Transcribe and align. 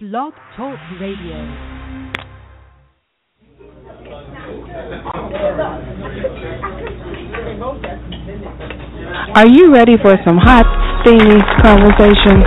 Blog 0.00 0.32
Talk 0.56 0.78
Radio. 1.00 1.34
Are 9.34 9.48
you 9.48 9.74
ready 9.74 9.96
for 10.00 10.14
some 10.24 10.38
hot, 10.38 11.02
steamy 11.02 11.42
conversation? 11.58 12.46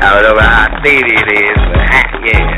I 0.00 0.16
don't 0.16 0.32
know 0.32 0.40
how 0.40 0.80
steamy 0.80 1.12
it 1.12 1.28
is, 1.28 1.60
but 1.60 1.76
hot, 1.92 2.08
yeah. 2.24 2.56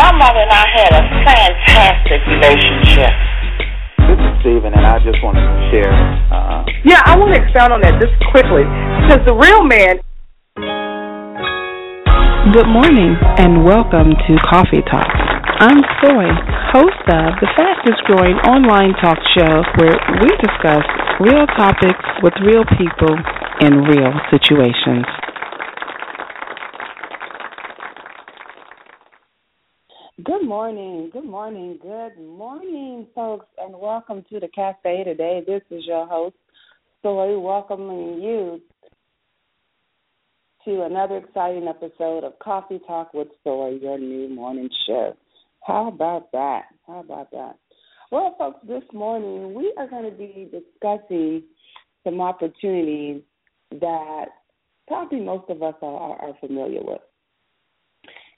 My 0.00 0.10
mother 0.16 0.40
and 0.40 0.50
I 0.50 0.64
had 0.72 0.92
a 0.96 1.04
fantastic 1.28 2.24
relationship. 2.32 3.12
This 4.08 4.16
is 4.16 4.40
Steven, 4.40 4.72
and 4.72 4.86
I 4.86 4.98
just 5.04 5.22
want 5.22 5.36
to 5.36 5.44
share. 5.70 5.92
Uh, 6.32 6.64
Yeah, 6.84 7.00
I 7.00 7.16
want 7.16 7.32
to 7.32 7.40
expound 7.40 7.72
on 7.72 7.80
that 7.80 7.96
just 7.96 8.12
quickly 8.28 8.60
because 9.08 9.24
the 9.24 9.32
real 9.32 9.64
man 9.64 10.04
Good 12.52 12.68
morning 12.68 13.16
and 13.40 13.64
welcome 13.64 14.12
to 14.12 14.32
Coffee 14.44 14.84
Talk. 14.84 15.08
I'm 15.64 15.80
Soy, 16.04 16.28
host 16.76 17.08
of 17.08 17.40
the 17.40 17.48
fastest 17.56 18.04
growing 18.04 18.36
online 18.44 18.92
talk 19.00 19.16
show 19.32 19.64
where 19.80 19.96
we 20.20 20.28
discuss 20.44 20.84
real 21.24 21.48
topics 21.56 22.04
with 22.20 22.36
real 22.44 22.68
people 22.76 23.16
in 23.64 23.88
real 23.88 24.12
situations. 24.28 25.08
Good 30.22 30.44
morning, 30.44 31.08
good 31.10 31.24
morning, 31.24 31.78
good 31.80 32.20
morning, 32.20 33.06
folks, 33.14 33.46
and 33.56 33.72
welcome 33.72 34.22
to 34.28 34.38
the 34.38 34.48
cafe 34.48 35.04
today. 35.04 35.42
This 35.46 35.62
is 35.70 35.86
your 35.86 36.06
host, 36.06 36.36
Soy, 37.04 37.38
welcoming 37.38 38.22
you 38.22 38.62
to 40.64 40.84
another 40.84 41.18
exciting 41.18 41.68
episode 41.68 42.24
of 42.24 42.38
Coffee 42.38 42.80
Talk 42.86 43.12
with 43.12 43.28
Soy, 43.44 43.78
your 43.82 43.98
new 43.98 44.30
morning 44.30 44.70
show. 44.86 45.14
How 45.66 45.88
about 45.88 46.32
that? 46.32 46.62
How 46.86 47.00
about 47.00 47.30
that? 47.32 47.58
Well, 48.10 48.34
folks, 48.38 48.66
this 48.66 48.82
morning 48.94 49.52
we 49.52 49.74
are 49.76 49.86
going 49.86 50.10
to 50.10 50.16
be 50.16 50.50
discussing 50.50 51.42
some 52.04 52.22
opportunities 52.22 53.20
that 53.80 54.28
probably 54.88 55.20
most 55.20 55.50
of 55.50 55.62
us 55.62 55.74
are, 55.82 56.16
are 56.16 56.34
familiar 56.40 56.80
with 56.82 57.02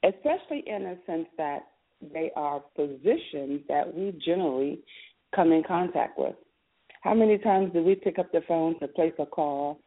especially 0.05 0.64
in 0.67 0.83
the 0.83 0.98
sense 1.06 1.27
that 1.39 1.67
they 2.12 2.31
are 2.37 2.61
positions 2.75 3.61
that 3.69 3.92
we 3.92 4.12
generally 4.25 4.81
come 5.34 5.53
in 5.53 5.62
contact 5.67 6.19
with. 6.19 6.34
How 7.07 7.15
many 7.15 7.39
times 7.39 7.73
do 7.73 7.85
we 7.85 7.95
pick 7.95 8.19
up 8.19 8.33
the 8.33 8.41
phone 8.49 8.81
to 8.81 8.89
place 8.89 9.12
a 9.21 9.27
call 9.27 9.79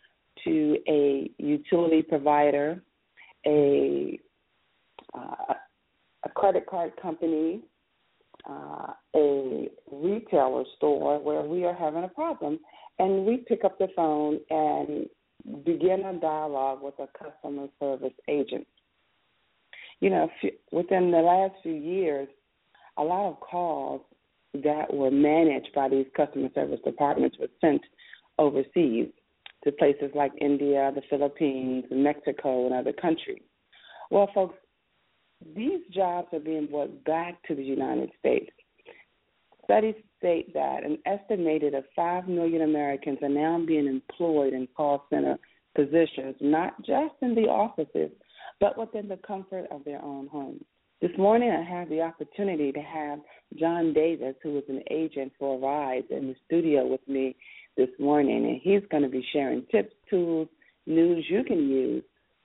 to 0.46 0.78
a 0.88 1.30
utility 1.38 2.02
provider, 2.02 2.82
a 3.46 4.18
uh, 5.14 5.54
a 6.24 6.30
credit 6.30 6.66
card 6.66 6.94
company, 7.02 7.60
uh, 8.50 8.94
a 9.18 9.68
retailer 9.92 10.64
store 10.78 11.20
where 11.20 11.42
we 11.42 11.66
are 11.66 11.74
having 11.74 12.06
a 12.06 12.08
problem, 12.08 12.58
and 13.00 13.26
we 13.26 13.44
pick 13.50 13.66
up 13.66 13.78
the 13.80 13.90
phone 13.98 14.40
and 14.50 15.10
begin 15.66 16.06
a 16.06 16.18
dialogue 16.22 16.82
with 16.82 16.94
a 17.00 17.08
customer 17.22 17.68
service 17.82 18.14
agent? 18.30 18.66
You 20.00 20.12
know, 20.12 20.30
within 20.72 21.12
the 21.12 21.18
last 21.18 21.56
few 21.64 21.74
years, 21.74 22.30
a 22.98 23.04
lot 23.04 23.28
of 23.28 23.42
calls 23.42 24.04
that 24.64 24.94
were 24.94 25.12
managed 25.12 25.70
by 25.74 25.90
these 25.90 26.06
customer 26.16 26.50
service 26.54 26.80
departments 26.86 27.38
were 27.40 27.48
sent 27.62 27.82
overseas 28.38 29.08
to 29.64 29.72
places 29.74 30.12
like 30.16 30.32
India, 30.40 30.92
the 30.96 31.02
Philippines, 31.10 31.86
Mexico, 31.92 32.66
and 32.66 32.74
other 32.74 32.94
countries. 32.94 33.42
Well, 34.10 34.30
folks, 34.34 34.56
these 35.56 35.82
jobs 35.92 36.28
are 36.34 36.40
being 36.40 36.68
brought 36.68 37.04
back 37.04 37.42
to 37.48 37.56
the 37.56 37.64
United 37.64 38.12
States. 38.20 38.52
Studies 39.66 39.96
state 40.18 40.54
that 40.54 40.84
an 40.84 40.98
estimated 41.06 41.74
of 41.74 41.84
5 41.96 42.28
million 42.28 42.64
Americans 42.64 43.20
are 43.22 43.30
now 43.30 43.64
being 43.66 43.88
employed 43.88 44.54
in 44.54 44.68
call 44.76 45.06
center 45.10 45.38
positions, 45.76 46.36
not 46.42 46.76
just 46.80 47.14
in 47.22 47.36
the 47.36 47.44
offices, 47.44 48.12
but 48.60 48.78
within 48.78 49.08
the 49.08 49.18
comfort 49.18 49.68
of 49.72 49.84
their 49.86 50.04
own 50.04 50.28
homes. 50.28 50.64
This 51.02 51.18
morning, 51.18 51.50
I 51.50 51.64
had 51.64 51.88
the 51.88 52.02
opportunity 52.02 52.74
to 52.74 52.82
have 52.82 53.20
Jon 53.58 53.94
Davis, 53.94 54.36
who 54.44 54.58
is 54.58 54.66
an 54.68 54.84
agent 54.92 55.32
for 55.40 55.58
Arise, 55.58 56.04
in 56.10 56.28
the 56.28 56.36
studio 56.46 56.86
with 56.86 57.00
me 57.08 57.38
this 57.78 57.88
morning, 58.00 58.46
and 58.46 58.60
he's 58.62 58.86
going 58.92 59.04
to 59.04 59.10
be 59.10 59.26
sharing 59.32 59.66
tips, 59.72 59.94
tools, 60.10 60.50
news 60.88 61.26
you 61.30 61.46
can 61.46 61.70
use 61.70 62.04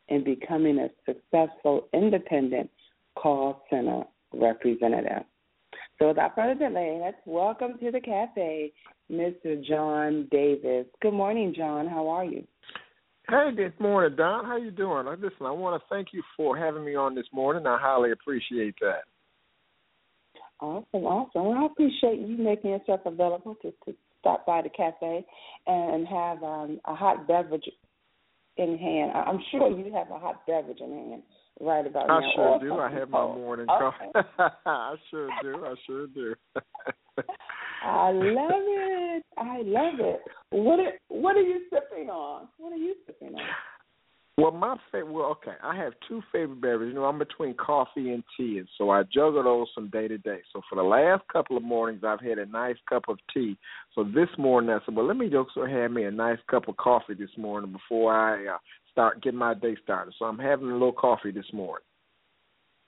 in 0.09 0.23
becoming 0.23 0.79
a 0.79 0.89
successful 1.05 1.89
independent 1.93 2.71
call 3.17 3.65
center 3.71 4.05
representative. 4.33 5.25
So, 5.99 6.09
without 6.09 6.37
further 6.37 6.69
delay, 6.69 7.01
let's 7.03 7.17
welcome 7.27 7.77
to 7.81 7.91
the 7.91 8.01
cafe 8.01 8.73
Mr. 9.11 9.61
Jon 9.67 10.29
Davis. 10.31 10.87
Good 11.03 11.15
morning, 11.15 11.55
Jon. 11.57 11.89
How 11.89 12.07
are 12.07 12.25
you? 12.25 12.47
Hey, 13.29 13.51
good 13.57 13.81
morning, 13.81 14.17
Don. 14.17 14.45
How 14.45 14.59
you 14.59 14.71
doing? 14.71 15.07
Listen, 15.07 15.47
I 15.47 15.51
want 15.51 15.81
to 15.81 15.89
thank 15.89 16.09
you 16.13 16.23
for 16.37 16.59
having 16.59 16.85
me 16.85 16.95
on 16.95 17.15
this 17.15 17.27
morning. 17.33 17.67
I 17.67 17.79
highly 17.81 18.11
appreciate 18.13 18.75
that. 18.83 19.05
Awesome, 20.61 21.05
awesome. 21.05 21.47
Well, 21.47 21.59
I 21.59 21.67
appreciate 21.67 22.21
you 22.21 22.37
making 22.37 22.71
yourself 22.71 23.01
available 23.07 23.55
to, 23.63 23.73
to 23.87 23.95
stop 24.21 24.45
by 24.45 24.61
the 24.61 24.69
cafe 24.69 25.25
and 25.67 26.07
have 26.07 26.43
um, 26.43 26.81
a 26.85 26.95
hot 26.95 27.27
beverage 27.27 27.69
in 28.59 28.77
hand. 28.77 29.13
I'm 29.13 29.41
sure 29.51 29.71
you 29.71 29.93
have 29.95 30.11
a 30.11 30.19
hot 30.19 30.47
beverage 30.47 30.81
in 30.81 30.91
hand 30.91 31.23
right 31.61 31.87
about 31.87 32.11
I 32.11 32.21
now. 32.21 32.29
I 32.29 32.35
sure 32.35 32.59
do. 32.61 32.79
I 32.79 32.91
have 32.91 33.09
my 33.09 33.21
cold. 33.21 33.37
morning 33.37 33.67
Okay. 33.71 34.11
coffee. 34.13 34.29
I 34.67 34.95
sure 35.11 35.31
do. 35.43 35.65
I 35.65 35.75
sure 35.87 36.07
do. 36.09 36.35
I 37.85 38.11
love 38.13 38.51
it. 38.51 39.23
I 39.37 39.63
love 39.65 40.01
it. 40.01 40.21
What 40.51 40.81
are, 40.81 40.93
what 41.09 41.37
are 41.37 41.43
you 41.43 41.61
sipping 41.71 42.09
on? 42.09 42.49
What 42.59 42.73
are 42.73 42.77
you 42.77 42.95
sipping 43.07 43.35
on? 43.35 43.43
Well, 44.37 44.51
my 44.51 44.77
favorite. 44.91 45.13
Well, 45.13 45.27
okay, 45.27 45.57
I 45.63 45.77
have 45.77 45.93
two 46.09 46.21
favorite 46.33 46.61
beverages. 46.61 46.95
You 46.95 47.01
know, 47.01 47.05
I'm 47.05 47.19
between 47.19 47.55
coffee 47.55 48.11
and 48.13 48.25
tea, 48.37 48.59
and 48.59 48.69
so 48.77 48.91
I 48.91 49.05
juggle 49.05 49.45
those 49.45 49.69
from 49.75 49.91
day 49.91 50.09
to 50.09 50.19
day. 50.19 50.39
So 50.53 50.61
for 50.69 50.75
the 50.75 50.83
last 50.83 51.23
couple 51.33 51.57
of 51.57 51.63
mornings, 51.63 52.03
I've 52.05 52.21
had 52.21 52.39
a 52.39 52.47
nice 52.47 52.77
cup 52.89 53.05
of 53.09 53.19
tea. 53.33 53.57
So 53.95 54.03
this 54.03 54.29
morning, 54.37 54.71
I 54.71 54.85
said, 54.85 54.97
well, 54.97 55.07
let 55.07 55.17
me 55.17 55.29
just 55.29 55.51
have 55.57 55.91
me 55.93 56.05
a 56.05 56.11
nice 56.11 56.39
cup 56.51 56.69
of 56.69 56.77
coffee 56.79 57.15
this 57.15 57.31
morning 57.39 57.71
before 57.71 58.13
I 58.13 58.55
uh, 58.55 58.59
start 58.91 59.23
getting 59.23 59.39
my 59.39 59.55
day 59.55 59.77
started. 59.85 60.15
So 60.19 60.25
I'm 60.25 60.39
having 60.39 60.69
a 60.69 60.73
little 60.73 60.93
coffee 60.93 61.31
this 61.31 61.53
morning. 61.53 61.85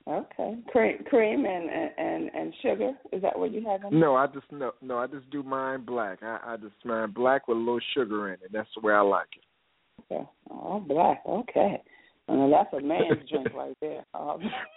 Okay, 0.09 0.55
cream, 0.71 0.99
cream 1.11 1.45
and 1.45 1.69
and 1.99 2.31
and 2.33 2.55
sugar. 2.63 2.93
Is 3.13 3.23
that 3.23 3.37
what 3.37 3.53
you 3.53 3.65
have? 3.67 3.83
In? 3.91 3.99
No, 3.99 4.15
I 4.15 4.29
just 4.29 4.47
no, 4.53 4.71
no, 4.81 4.99
I 4.99 5.09
just 5.09 5.29
do 5.31 5.43
mine 5.43 5.85
black. 5.85 6.21
I, 6.23 6.39
I 6.45 6.57
just 6.57 6.75
mine 6.85 7.11
black 7.11 7.49
with 7.49 7.57
a 7.57 7.61
little 7.61 7.81
sugar 7.93 8.29
in 8.29 8.35
it. 8.35 8.53
That's 8.53 8.69
the 8.77 8.87
way 8.87 8.93
I 8.93 9.01
like 9.01 9.27
it. 9.37 10.13
Okay. 10.13 10.29
Oh, 10.51 10.79
black. 10.79 11.23
Okay. 11.27 11.83
Well, 12.29 12.51
that's 12.51 12.73
a 12.73 12.87
man's 12.87 13.29
drink 13.29 13.49
right 13.53 13.77
there. 13.81 14.05
Um, 14.15 14.41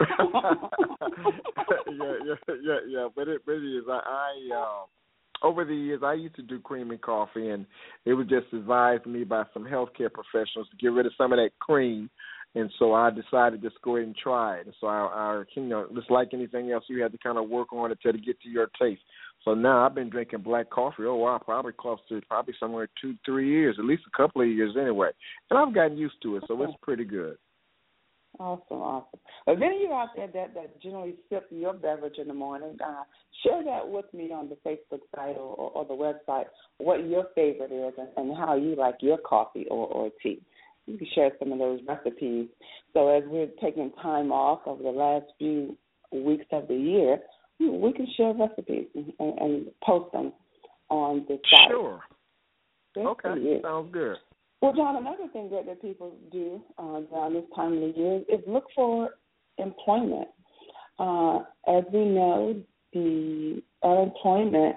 yeah, 1.90 2.14
yeah, 2.24 2.54
yeah, 2.62 2.78
yeah. 2.88 3.08
But 3.14 3.28
it, 3.28 3.42
but 3.46 3.52
it 3.52 3.78
is. 3.78 3.84
I, 3.88 4.00
I 4.04 4.56
uh, 4.56 5.46
over 5.46 5.64
the 5.64 5.74
years, 5.74 6.02
I 6.04 6.14
used 6.14 6.36
to 6.36 6.42
do 6.42 6.58
cream 6.60 6.90
and 6.90 7.00
coffee, 7.00 7.50
and 7.50 7.66
it 8.04 8.14
was 8.14 8.26
just 8.26 8.52
advised 8.52 9.04
to 9.04 9.10
me 9.10 9.24
by 9.24 9.44
some 9.54 9.64
healthcare 9.64 10.10
professionals 10.12 10.68
to 10.70 10.76
get 10.78 10.88
rid 10.88 11.06
of 11.06 11.12
some 11.16 11.32
of 11.32 11.38
that 11.38 11.50
cream. 11.60 12.10
And 12.54 12.70
so 12.78 12.94
I 12.94 13.10
decided 13.10 13.62
just 13.62 13.80
go 13.82 13.96
ahead 13.96 14.08
and 14.08 14.16
try 14.16 14.56
it. 14.56 14.66
And 14.66 14.74
so 14.80 14.88
I, 14.88 15.06
I, 15.06 15.42
you 15.54 15.62
know, 15.62 15.86
just 15.94 16.10
like 16.10 16.30
anything 16.32 16.72
else, 16.72 16.84
you 16.88 17.00
have 17.02 17.12
to 17.12 17.18
kind 17.18 17.38
of 17.38 17.48
work 17.48 17.72
on 17.72 17.92
it 17.92 17.98
till 18.02 18.12
to 18.12 18.18
get 18.18 18.40
to 18.40 18.48
your 18.48 18.68
taste. 18.80 19.02
So 19.44 19.54
now 19.54 19.86
I've 19.86 19.94
been 19.94 20.10
drinking 20.10 20.42
black 20.42 20.68
coffee. 20.68 21.04
Oh 21.04 21.14
wow, 21.14 21.40
probably 21.42 21.72
close 21.72 21.98
to 22.08 22.20
probably 22.28 22.54
somewhere 22.58 22.88
two, 23.00 23.14
three 23.24 23.48
years, 23.48 23.76
at 23.78 23.84
least 23.84 24.02
a 24.12 24.16
couple 24.16 24.42
of 24.42 24.48
years 24.48 24.76
anyway. 24.78 25.10
And 25.48 25.58
I've 25.58 25.74
gotten 25.74 25.96
used 25.96 26.20
to 26.22 26.36
it, 26.36 26.44
so 26.48 26.60
it's 26.62 26.74
pretty 26.82 27.04
good. 27.04 27.36
Awesome, 28.38 28.78
awesome. 28.78 29.20
Well, 29.46 29.56
of 29.56 29.62
you 29.62 29.92
out 29.92 30.08
there 30.14 30.28
that, 30.28 30.54
that 30.54 30.80
generally 30.80 31.14
sip 31.28 31.46
your 31.50 31.74
beverage 31.74 32.18
in 32.18 32.28
the 32.28 32.34
morning, 32.34 32.76
uh, 32.84 33.02
share 33.44 33.64
that 33.64 33.88
with 33.88 34.06
me 34.14 34.30
on 34.32 34.48
the 34.48 34.56
Facebook 34.64 35.00
site 35.14 35.36
or, 35.36 35.54
or, 35.56 35.70
or 35.70 35.84
the 35.84 35.94
website, 35.94 36.44
what 36.78 37.06
your 37.08 37.26
favorite 37.34 37.72
is 37.72 37.94
and, 37.98 38.08
and 38.16 38.36
how 38.36 38.54
you 38.54 38.76
like 38.76 38.96
your 39.00 39.18
coffee 39.18 39.66
or, 39.70 39.86
or 39.88 40.10
tea. 40.22 40.40
You 40.90 40.98
can 40.98 41.06
share 41.14 41.30
some 41.38 41.52
of 41.52 41.58
those 41.58 41.80
recipes. 41.86 42.48
So 42.92 43.08
as 43.08 43.22
we're 43.26 43.48
taking 43.60 43.92
time 44.02 44.32
off 44.32 44.60
over 44.66 44.82
the 44.82 44.90
last 44.90 45.26
few 45.38 45.76
weeks 46.12 46.46
of 46.52 46.66
the 46.68 46.74
year, 46.74 47.18
we 47.60 47.92
can 47.92 48.06
share 48.16 48.32
recipes 48.34 48.86
and, 48.94 49.38
and, 49.38 49.66
post 49.84 50.12
them 50.12 50.32
on 50.88 51.24
the 51.28 51.38
site. 51.50 51.70
Sure. 51.70 52.00
Okay. 52.96 53.60
Sounds 53.62 53.92
good. 53.92 54.16
Well, 54.60 54.72
Jon, 54.74 54.96
another 54.96 55.28
thing 55.32 55.50
that, 55.50 55.66
that 55.66 55.80
people 55.80 56.12
do 56.32 56.60
uh, 56.78 57.02
around 57.12 57.34
this 57.34 57.44
time 57.54 57.74
of 57.74 57.80
the 57.80 57.92
year 57.96 58.22
is 58.28 58.40
look 58.46 58.64
for 58.74 59.10
employment. 59.58 60.28
Uh, 60.98 61.38
as 61.68 61.84
we 61.92 62.04
know, 62.04 62.60
the 62.92 63.62
unemployment 63.82 64.76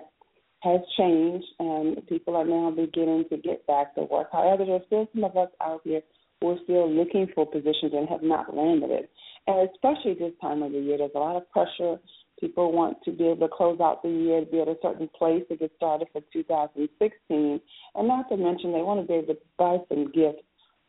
has 0.63 0.79
changed, 0.97 1.45
and 1.59 2.07
people 2.07 2.35
are 2.35 2.45
now 2.45 2.71
beginning 2.71 3.25
to 3.29 3.37
get 3.37 3.67
back 3.67 3.93
to 3.95 4.03
work. 4.03 4.29
However, 4.31 4.65
there 4.65 4.75
are 4.75 4.85
still 4.87 5.09
some 5.13 5.25
of 5.25 5.35
us 5.35 5.49
out 5.61 5.81
here 5.83 6.01
who 6.39 6.51
are 6.51 6.57
still 6.63 6.89
looking 6.89 7.27
for 7.35 7.45
positions 7.45 7.91
and 7.93 8.07
have 8.07 8.23
not 8.23 8.55
landed 8.55 8.89
it. 8.89 9.09
And 9.45 9.69
especially 9.69 10.13
this 10.13 10.31
time 10.41 10.63
of 10.63 10.71
the 10.71 10.79
year, 10.79 10.97
there's 10.97 11.11
a 11.15 11.19
lot 11.19 11.35
of 11.35 11.49
pressure. 11.51 11.99
People 12.39 12.71
want 12.71 12.97
to 13.03 13.11
be 13.11 13.25
able 13.25 13.47
to 13.47 13.53
close 13.53 13.79
out 13.81 14.03
the 14.03 14.09
year, 14.09 14.45
be 14.45 14.61
at 14.61 14.69
a 14.69 14.77
certain 14.81 15.09
place 15.17 15.43
to 15.49 15.57
get 15.57 15.71
started 15.75 16.07
for 16.13 16.21
2016, 16.31 17.61
and 17.95 18.07
not 18.07 18.29
to 18.29 18.37
mention 18.37 18.71
they 18.71 18.81
want 18.81 19.01
to 19.01 19.07
be 19.07 19.19
able 19.19 19.33
to 19.33 19.39
buy 19.57 19.77
some 19.89 20.11
gifts 20.11 20.43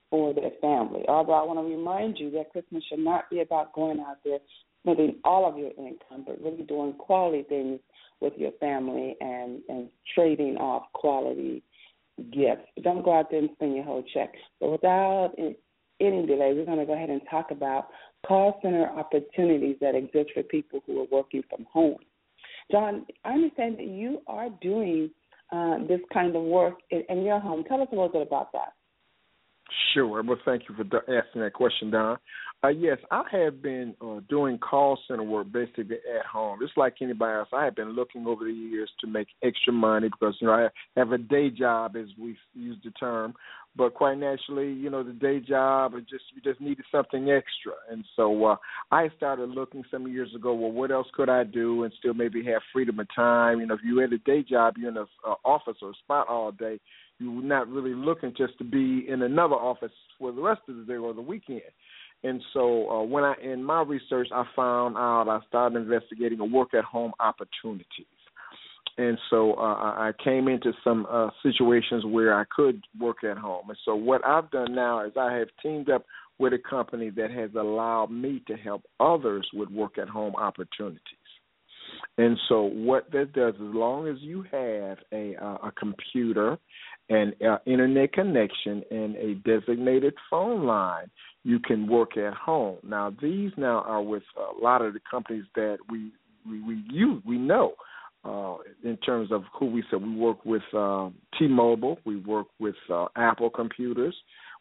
for 0.09 0.33
their 0.33 0.51
family. 0.61 1.03
Although 1.09 1.33
I 1.35 1.45
want 1.45 1.59
to 1.59 1.65
remind 1.65 2.19
you 2.19 2.31
that 2.33 2.53
Christmas 2.53 2.85
should 2.89 3.01
not 3.01 3.29
be 3.29 3.41
about 3.41 3.73
going 3.73 3.99
out 3.99 4.19
there 4.25 4.39
spending 4.83 5.17
all 5.25 5.49
of 5.49 5.59
your 5.59 5.71
income, 5.71 6.25
but 6.27 6.41
really 6.41 6.63
doing 6.63 6.93
quality 6.93 7.43
things 7.49 7.81
with 8.25 8.35
your 8.37 8.53
family 8.53 9.17
and 9.21 9.61
and 9.69 9.89
trading 10.15 10.57
off 10.57 10.85
quality 10.95 11.63
gifts. 12.33 12.67
Don't 12.83 13.05
go 13.05 13.19
out 13.19 13.31
there 13.31 13.41
and 13.41 13.51
spend 13.55 13.75
your 13.75 13.85
whole 13.85 14.05
check. 14.15 14.33
But 14.61 14.71
without 14.71 15.35
any 15.39 16.27
delay, 16.27 16.53
we're 16.55 16.65
going 16.65 16.79
to 16.79 16.87
go 16.87 16.95
ahead 16.95 17.11
and 17.11 17.21
talk 17.31 17.51
about 17.51 17.89
call 18.27 18.59
center 18.63 18.89
opportunities 18.89 19.77
that 19.81 19.95
exist 19.95 20.31
for 20.35 20.43
people 20.43 20.81
who 20.87 21.03
are 21.03 21.07
working 21.11 21.43
from 21.49 21.67
home. 21.71 21.99
Jon, 22.71 23.05
I 23.25 23.33
understand 23.33 23.79
that 23.79 23.87
you 23.87 24.23
are 24.27 24.49
doing 24.63 25.11
uh, 25.53 25.79
this 25.87 26.01
kind 26.13 26.35
of 26.35 26.43
work 26.43 26.75
in, 26.91 27.03
in 27.09 27.23
your 27.23 27.39
home. 27.39 27.65
Tell 27.69 27.81
us 27.83 27.89
a 27.93 27.95
little 27.95 28.09
bit 28.09 28.23
about 28.23 28.53
that. 28.53 28.73
Sure. 29.93 30.23
Well, 30.23 30.39
thank 30.45 30.65
you 30.69 30.75
for 30.75 30.85
asking 31.11 31.41
that 31.43 31.53
question, 31.55 31.91
Don. 31.91 32.19
Uh, 32.63 32.69
yes, 32.69 32.99
I 33.11 33.25
have 33.33 33.63
been 33.63 33.95
uh, 34.01 34.21
doing 34.29 34.59
call 34.59 34.99
center 35.07 35.23
work 35.23 35.53
basically 35.53 35.97
at 36.19 36.25
home, 36.27 36.59
just 36.63 36.77
like 36.79 36.95
anybody 37.03 37.35
else. 37.39 37.49
I 37.53 37.65
have 37.65 37.77
been 37.77 37.91
looking 37.91 38.27
over 38.27 38.45
the 38.45 38.53
years 38.53 38.91
to 39.01 39.07
make 39.07 39.29
extra 39.43 39.73
money 39.73 40.09
because 40.09 40.35
you 40.41 40.47
know 40.47 40.55
I 40.55 40.69
have 40.99 41.13
a 41.13 41.19
day 41.19 41.51
job, 41.51 41.97
as 41.97 42.07
we 42.19 42.37
use 42.55 42.79
the 42.85 42.91
term. 42.93 43.35
But 43.77 43.95
quite 43.95 44.19
naturally, 44.19 44.73
you 44.73 44.89
know, 44.89 45.03
the 45.03 45.13
day 45.13 45.41
job, 45.41 45.95
it 45.95 46.09
just 46.09 46.25
you 46.35 46.41
just 46.41 46.61
needed 46.61 46.85
something 46.93 47.31
extra, 47.31 47.73
and 47.91 48.05
so 48.17 48.45
uh, 48.45 48.57
I 48.91 49.11
started 49.17 49.51
looking 49.51 49.83
some 49.91 50.07
years 50.07 50.33
ago. 50.35 50.55
Well, 50.55 50.73
what 50.73 50.91
else 50.91 51.09
could 51.13 51.29
I 51.29 51.45
do 51.45 51.85
and 51.85 51.93
still 51.99 52.15
maybe 52.15 52.45
have 52.45 52.63
freedom 52.73 52.99
of 53.01 53.09
time? 53.15 53.61
You 53.61 53.67
know, 53.67 53.75
if 53.75 53.81
you 53.85 53.99
had 53.99 54.13
a 54.13 54.19
day 54.19 54.43
job, 54.43 54.75
you're 54.79 54.91
in 54.91 54.97
a 54.97 55.07
uh, 55.29 55.35
office 55.45 55.77
or 55.83 55.91
a 55.91 55.95
spot 56.05 56.29
all 56.29 56.53
day 56.53 56.81
you're 57.19 57.43
not 57.43 57.69
really 57.69 57.95
looking 57.95 58.33
just 58.37 58.59
to 58.59 58.65
be 58.65 59.07
in 59.09 59.23
another 59.23 59.55
office 59.55 59.93
for 60.19 60.33
the 60.33 60.41
rest 60.41 60.63
of 60.69 60.77
the 60.77 60.85
day 60.85 60.97
or 60.97 61.15
the 61.15 61.23
weekend. 61.23 61.63
And 62.23 62.41
so 62.53 62.89
uh, 62.91 63.03
when 63.03 63.23
I 63.23 63.35
in 63.43 63.63
my 63.63 63.83
research, 63.83 64.29
I 64.33 64.45
found 64.57 64.97
out 64.97 65.29
I 65.29 65.47
started 65.47 65.77
investigating 65.77 66.41
a 66.41 66.45
work 66.45 66.75
at 66.75 66.85
home 66.85 67.13
opportunities. 67.21 68.07
And 68.97 69.19
so 69.29 69.55
uh, 69.55 69.63
I 69.65 70.13
came 70.23 70.49
into 70.49 70.73
some 70.85 71.07
uh, 71.11 71.29
situations 71.43 72.05
where 72.07 72.39
I 72.39 72.45
could 72.55 72.83
work 72.99 73.25
at 73.25 73.37
home. 73.37 73.69
And 73.69 73.79
so 73.85 73.95
what 73.97 74.25
I've 74.25 74.51
done 74.51 74.75
now 74.75 75.05
is 75.05 75.13
I 75.19 75.35
have 75.35 75.49
teamed 75.63 75.91
up 75.91 76.05
with 76.39 76.53
a 76.53 76.59
company 76.59 77.11
that 77.11 77.31
has 77.31 77.51
allowed 77.55 78.11
me 78.11 78.43
to 78.47 78.57
help 78.57 78.83
others 79.01 79.49
with 79.53 79.69
work 79.71 79.99
at 79.99 80.09
home 80.09 80.35
opportunities. 80.37 81.01
And 82.19 82.39
so 82.49 82.63
what 82.63 83.11
that 83.13 83.33
does, 83.33 83.55
as 83.55 83.61
long 83.61 84.09
as 84.09 84.17
you 84.21 84.43
have 84.51 84.99
a 85.13 85.37
uh, 85.37 85.69
a 85.69 85.73
computer 85.79 86.59
an 87.11 87.35
uh, 87.47 87.59
internet 87.67 88.13
connection 88.13 88.83
and 88.91 89.17
a 89.17 89.35
designated 89.45 90.15
phone 90.31 90.65
line, 90.65 91.11
you 91.43 91.59
can 91.59 91.87
work 91.87 92.17
at 92.17 92.33
home. 92.33 92.79
Now, 92.83 93.15
these 93.21 93.51
now 93.57 93.85
are 93.87 94.03
with 94.03 94.23
a 94.37 94.63
lot 94.63 94.81
of 94.81 94.95
the 94.95 95.01
companies 95.11 95.45
that 95.55 95.79
we 95.91 96.13
we 96.49 96.63
we 96.63 96.83
use, 96.91 97.23
we 97.27 97.39
know. 97.39 97.75
Uh, 98.25 98.57
in 98.85 98.97
terms 98.99 99.31
of 99.31 99.43
who 99.53 99.67
we 99.67 99.85
said, 99.91 100.03
we 100.03 100.17
work 100.17 100.43
with 100.47 100.63
um, 100.73 101.15
T-Mobile, 101.39 101.99
we 102.07 102.17
work 102.17 102.47
with 102.59 102.75
uh, 102.91 103.05
Apple 103.17 103.51
Computers, 103.51 104.17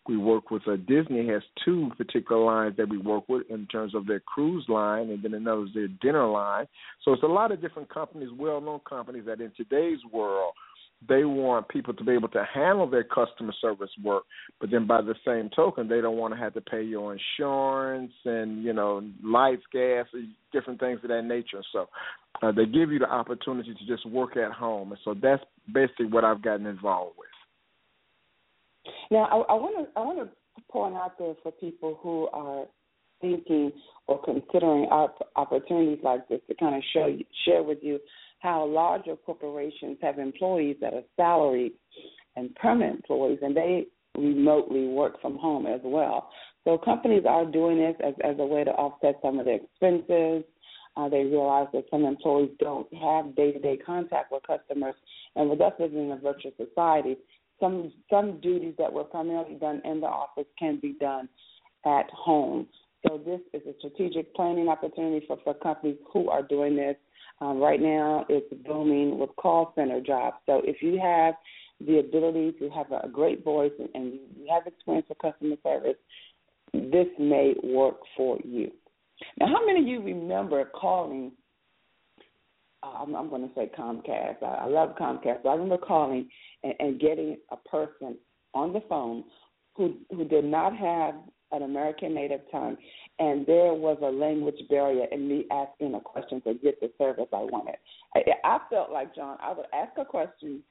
we 0.08 0.18
work 0.18 0.52
with 0.52 0.68
uh, 0.68 0.76
Disney 0.88 1.28
has 1.30 1.42
two 1.64 1.92
particular 1.98 2.44
lines 2.44 2.76
that 2.78 2.90
we 2.90 2.98
work 2.98 3.28
with 3.30 3.44
in 3.50 3.66
terms 3.68 3.96
of 3.96 4.06
their 4.06 4.20
cruise 4.20 4.66
line, 4.68 5.10
and 5.10 5.24
then 5.24 5.34
another 5.34 5.64
is 5.64 5.70
their 5.74 5.88
dinner 5.88 6.28
line. 6.28 6.68
So 7.04 7.14
it's 7.14 7.24
a 7.24 7.28
lot 7.28 7.52
of 7.52 7.62
different 7.62 7.90
companies, 7.90 8.30
well-known 8.38 8.82
companies 8.88 9.24
that 9.26 9.42
in 9.42 9.52
today's 9.58 10.00
world 10.12 10.54
they 11.08 11.24
want 11.26 11.68
people 11.68 11.94
to 11.94 12.04
be 12.04 12.14
able 12.14 12.30
to 12.30 12.46
handle 12.54 12.90
their 12.90 13.04
customer 13.04 13.54
service 13.62 13.90
work, 14.04 14.24
but 14.60 14.72
then 14.72 14.88
by 14.88 15.02
the 15.02 15.16
same 15.26 15.50
token, 15.56 15.88
they 15.88 16.02
don't 16.02 16.18
want 16.18 16.34
to 16.34 16.40
have 16.40 16.54
to 16.54 16.62
pay 16.62 16.82
your 16.82 17.16
insurance 17.16 18.14
and 18.26 18.64
you 18.64 18.74
know 18.74 19.04
lights, 19.24 19.64
gas, 19.72 20.06
different 20.52 20.80
things 20.80 21.00
of 21.04 21.10
that 21.10 21.24
nature. 21.24 21.62
So 21.72 21.90
uh, 22.42 22.52
they 22.52 22.66
give 22.66 22.92
you 22.92 23.00
the 23.00 23.10
opportunity 23.10 23.74
to 23.74 23.86
just 23.86 24.06
work 24.10 24.38
at 24.38 24.52
home, 24.52 24.92
and 24.92 25.00
so 25.04 25.16
that's 25.22 25.44
basically 25.74 26.08
what 26.08 26.24
I've 26.24 26.42
gotten 26.42 26.66
involved 26.66 27.16
with. 27.18 27.28
Now, 29.12 29.46
I 29.50 29.54
want 29.54 29.88
to 29.88 30.00
I 30.00 30.04
want 30.04 30.20
to 30.20 30.62
point 30.72 30.96
out 30.96 31.18
there 31.18 31.34
for 31.42 31.52
people 31.52 32.00
who 32.02 32.28
are 32.34 32.66
thinking 33.22 33.72
or 34.08 34.22
considering 34.22 34.88
opportunities 35.36 36.00
like 36.04 36.28
this 36.28 36.42
to 36.50 36.56
kind 36.56 36.76
of 36.76 36.84
show 36.94 37.18
share 37.46 37.64
with 37.64 37.80
you 37.82 38.00
how 38.40 38.66
larger 38.66 39.16
corporations 39.16 39.98
have 40.02 40.20
employees 40.20 40.76
that 40.82 40.94
are 40.94 41.04
salaried 41.16 41.72
and 42.36 42.54
permanent 42.56 42.96
employees, 42.98 43.40
and 43.42 43.56
they 43.56 43.86
remotely 44.18 44.88
work 44.88 45.22
from 45.22 45.38
home 45.38 45.66
as 45.66 45.80
well. 45.84 46.30
So 46.66 46.78
companies 46.78 47.24
are 47.28 47.46
doing 47.46 47.78
this 47.78 47.96
as, 48.06 48.14
as 48.24 48.36
a 48.40 48.46
way 48.46 48.64
to 48.64 48.72
offset 48.72 49.20
some 49.22 49.40
of 49.40 49.46
their 49.46 49.56
expenses. 49.56 50.44
Uh, 50.96 51.10
they 51.10 51.24
realize 51.24 51.68
that 51.74 51.86
some 51.90 52.06
employees 52.06 52.52
don't 52.60 52.88
have 52.94 53.36
day-to-day 53.36 53.78
contact 53.78 54.32
with 54.32 54.44
customers, 54.46 54.96
and 55.36 55.50
with 55.50 55.60
us 55.62 55.74
living 55.80 56.06
in 56.06 56.12
a 56.12 56.18
virtual 56.18 56.52
society, 56.58 57.18
some 57.60 57.92
some 58.10 58.40
duties 58.42 58.76
that 58.78 58.92
were 58.92 59.04
primarily 59.04 59.56
done 59.56 59.82
in 59.86 60.02
the 60.02 60.08
office 60.08 60.48
can 60.58 60.80
be 60.80 60.94
done 61.00 61.30
at 61.86 62.10
home. 62.12 62.68
So 63.08 63.18
this 63.18 63.42
is 63.54 63.62
a 63.68 63.78
strategic 63.80 64.34
planning 64.34 64.70
opportunity 64.70 65.26
for, 65.28 65.38
for 65.44 65.54
companies 65.54 65.98
who 66.12 66.30
are 66.30 66.42
doing 66.42 66.76
this 66.76 66.96
um, 67.42 67.60
right 67.60 67.82
now, 67.82 68.26
it's 68.30 68.48
booming 68.66 69.20
with 69.20 69.36
call 69.36 69.74
center 69.76 70.00
jobs. 70.00 70.38
So 70.46 70.62
if 70.64 70.82
you 70.82 71.00
have 71.02 71.34
the 71.86 72.00
ability 72.00 72.54
to 72.60 72.70
have 72.70 72.92
a 72.92 73.10
great 73.10 73.44
voice 73.44 73.72
and, 73.80 73.90
and 73.94 74.14
you 74.14 74.48
have 74.50 74.66
experience 74.66 75.08
with 75.10 75.18
customer 75.20 75.56
service, 75.64 75.98
this 76.74 77.08
may 77.20 77.54
work 77.64 77.98
for 78.16 78.38
you. 78.46 78.72
Now, 79.40 79.48
how 79.48 79.66
many 79.66 79.82
of 79.82 79.88
you 79.88 80.02
remember 80.02 80.64
calling? 80.66 81.32
I'm, 82.84 83.16
I'm 83.16 83.30
going 83.30 83.48
to 83.48 83.54
say 83.56 83.72
Comcast. 83.78 84.44
I, 84.44 84.64
I 84.64 84.66
love 84.68 84.96
Comcast. 85.00 85.44
But 85.44 85.50
I 85.50 85.54
remember 85.54 85.78
calling 85.78 86.30
and, 86.64 86.74
and 86.80 87.00
getting 87.00 87.38
a 87.52 87.58
person 87.58 88.18
on 88.54 88.74
the 88.74 88.82
phone 88.88 89.24
who 89.76 89.96
who 90.12 90.26
did 90.26 90.46
not 90.46 90.76
have 90.76 91.16
an 91.52 91.64
American 91.64 92.16
native 92.16 92.42
tongue, 92.52 92.76
and 93.20 93.46
there 93.46 93.74
was 93.74 93.98
a 94.02 94.10
language 94.10 94.60
barrier 94.70 95.06
in 95.12 95.28
me 95.28 95.46
asking 95.52 95.94
a 95.94 96.00
question 96.00 96.42
to 96.42 96.56
get 96.56 96.80
the 96.82 96.92
service 96.98 97.28
I 97.32 97.38
wanted. 97.38 97.76
I, 98.16 98.22
I 98.44 98.60
felt 98.70 98.92
like 98.92 99.16
Jon. 99.16 99.38
I 99.42 99.54
would 99.54 99.68
ask 99.74 99.92
a 99.98 100.06
question, 100.06 100.62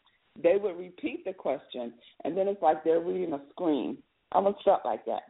they 0.42 0.57
would 0.57 0.76
repeat 0.76 1.25
the 1.25 1.33
question, 1.33 1.92
and 2.25 2.37
then 2.37 2.49
it's 2.49 2.62
like 2.62 2.85
they're 2.85 3.00
reading 3.00 3.33
a 3.33 3.40
screen. 3.50 3.99
I 4.33 4.37
almost 4.37 4.64
felt 4.64 4.83
like 4.85 5.04
that. 5.07 5.23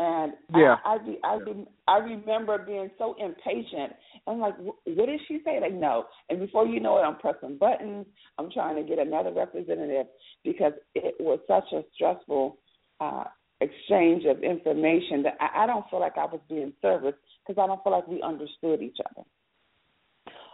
And 0.00 0.34
yeah. 0.54 0.76
I, 0.84 0.94
I, 0.94 0.98
be, 0.98 1.18
I, 1.24 1.38
be, 1.38 1.66
I 1.88 1.98
remember 1.98 2.58
being 2.58 2.88
so 2.98 3.16
impatient. 3.18 3.94
I'm 4.28 4.38
like, 4.38 4.54
what 4.58 5.06
did 5.06 5.20
she 5.26 5.40
say? 5.44 5.58
Like, 5.60 5.74
no. 5.74 6.04
And 6.28 6.38
before 6.38 6.66
you 6.66 6.78
know 6.78 6.98
it, 6.98 7.02
I'm 7.02 7.16
pressing 7.18 7.58
buttons. 7.58 8.06
I'm 8.38 8.50
trying 8.50 8.76
to 8.76 8.88
get 8.88 9.04
another 9.04 9.32
representative 9.32 10.06
because 10.44 10.72
it 10.94 11.16
was 11.18 11.40
such 11.48 11.64
a 11.72 11.82
stressful 11.94 12.58
uh, 13.00 13.24
exchange 13.60 14.24
of 14.24 14.44
information 14.44 15.24
that 15.24 15.36
I, 15.40 15.64
I 15.64 15.66
don't 15.66 15.84
feel 15.90 16.00
like 16.00 16.16
I 16.16 16.26
was 16.26 16.40
being 16.48 16.72
serviced 16.80 17.18
because 17.46 17.60
I 17.60 17.66
don't 17.66 17.82
feel 17.82 17.92
like 17.92 18.06
we 18.06 18.22
understood 18.22 18.82
each 18.82 18.98
other. 19.10 19.26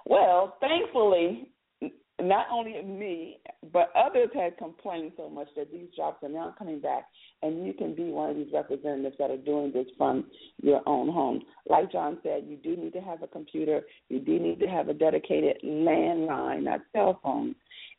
Well, 0.07 0.57
thankfully, 0.61 1.49
not 2.21 2.47
only 2.53 2.81
me, 2.83 3.39
but 3.73 3.91
others 3.97 4.29
had 4.35 4.57
complained 4.57 5.13
so 5.17 5.29
much 5.29 5.49
that 5.57 5.73
these 5.73 5.89
jobs 5.97 6.19
are 6.23 6.29
now 6.29 6.55
coming 6.57 6.81
back, 6.81 7.07
and 7.43 7.67
you 7.67 7.73
can 7.73 7.95
be 7.95 8.05
one 8.05 8.31
of 8.31 8.37
these 8.37 8.53
representatives 8.53 9.17
that 9.19 9.31
are 9.31 9.37
doing 9.37 9.73
this 9.73 9.87
from 9.99 10.27
your 10.63 10.81
own 10.87 11.09
home. 11.09 11.43
Like 11.69 11.91
Jon 11.91 12.19
said, 12.23 12.45
you 12.47 12.57
do 12.57 12.77
need 12.77 12.93
to 12.93 13.01
have 13.01 13.23
a 13.23 13.27
computer, 13.27 13.83
you 14.09 14.21
do 14.21 14.39
need 14.39 14.61
to 14.61 14.67
have 14.67 14.89
a 14.89 14.95
dedicated 14.95 15.57
landline, 15.65 16.63
not 16.65 16.81
cell 16.93 17.19
phone, 17.23 17.55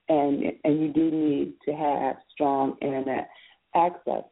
and 0.08 0.44
and 0.64 0.82
you 0.82 0.94
do 0.94 1.12
need 1.12 1.54
to 1.66 1.74
have 1.74 2.16
strong 2.34 2.78
internet 2.82 3.30
access. 3.76 4.24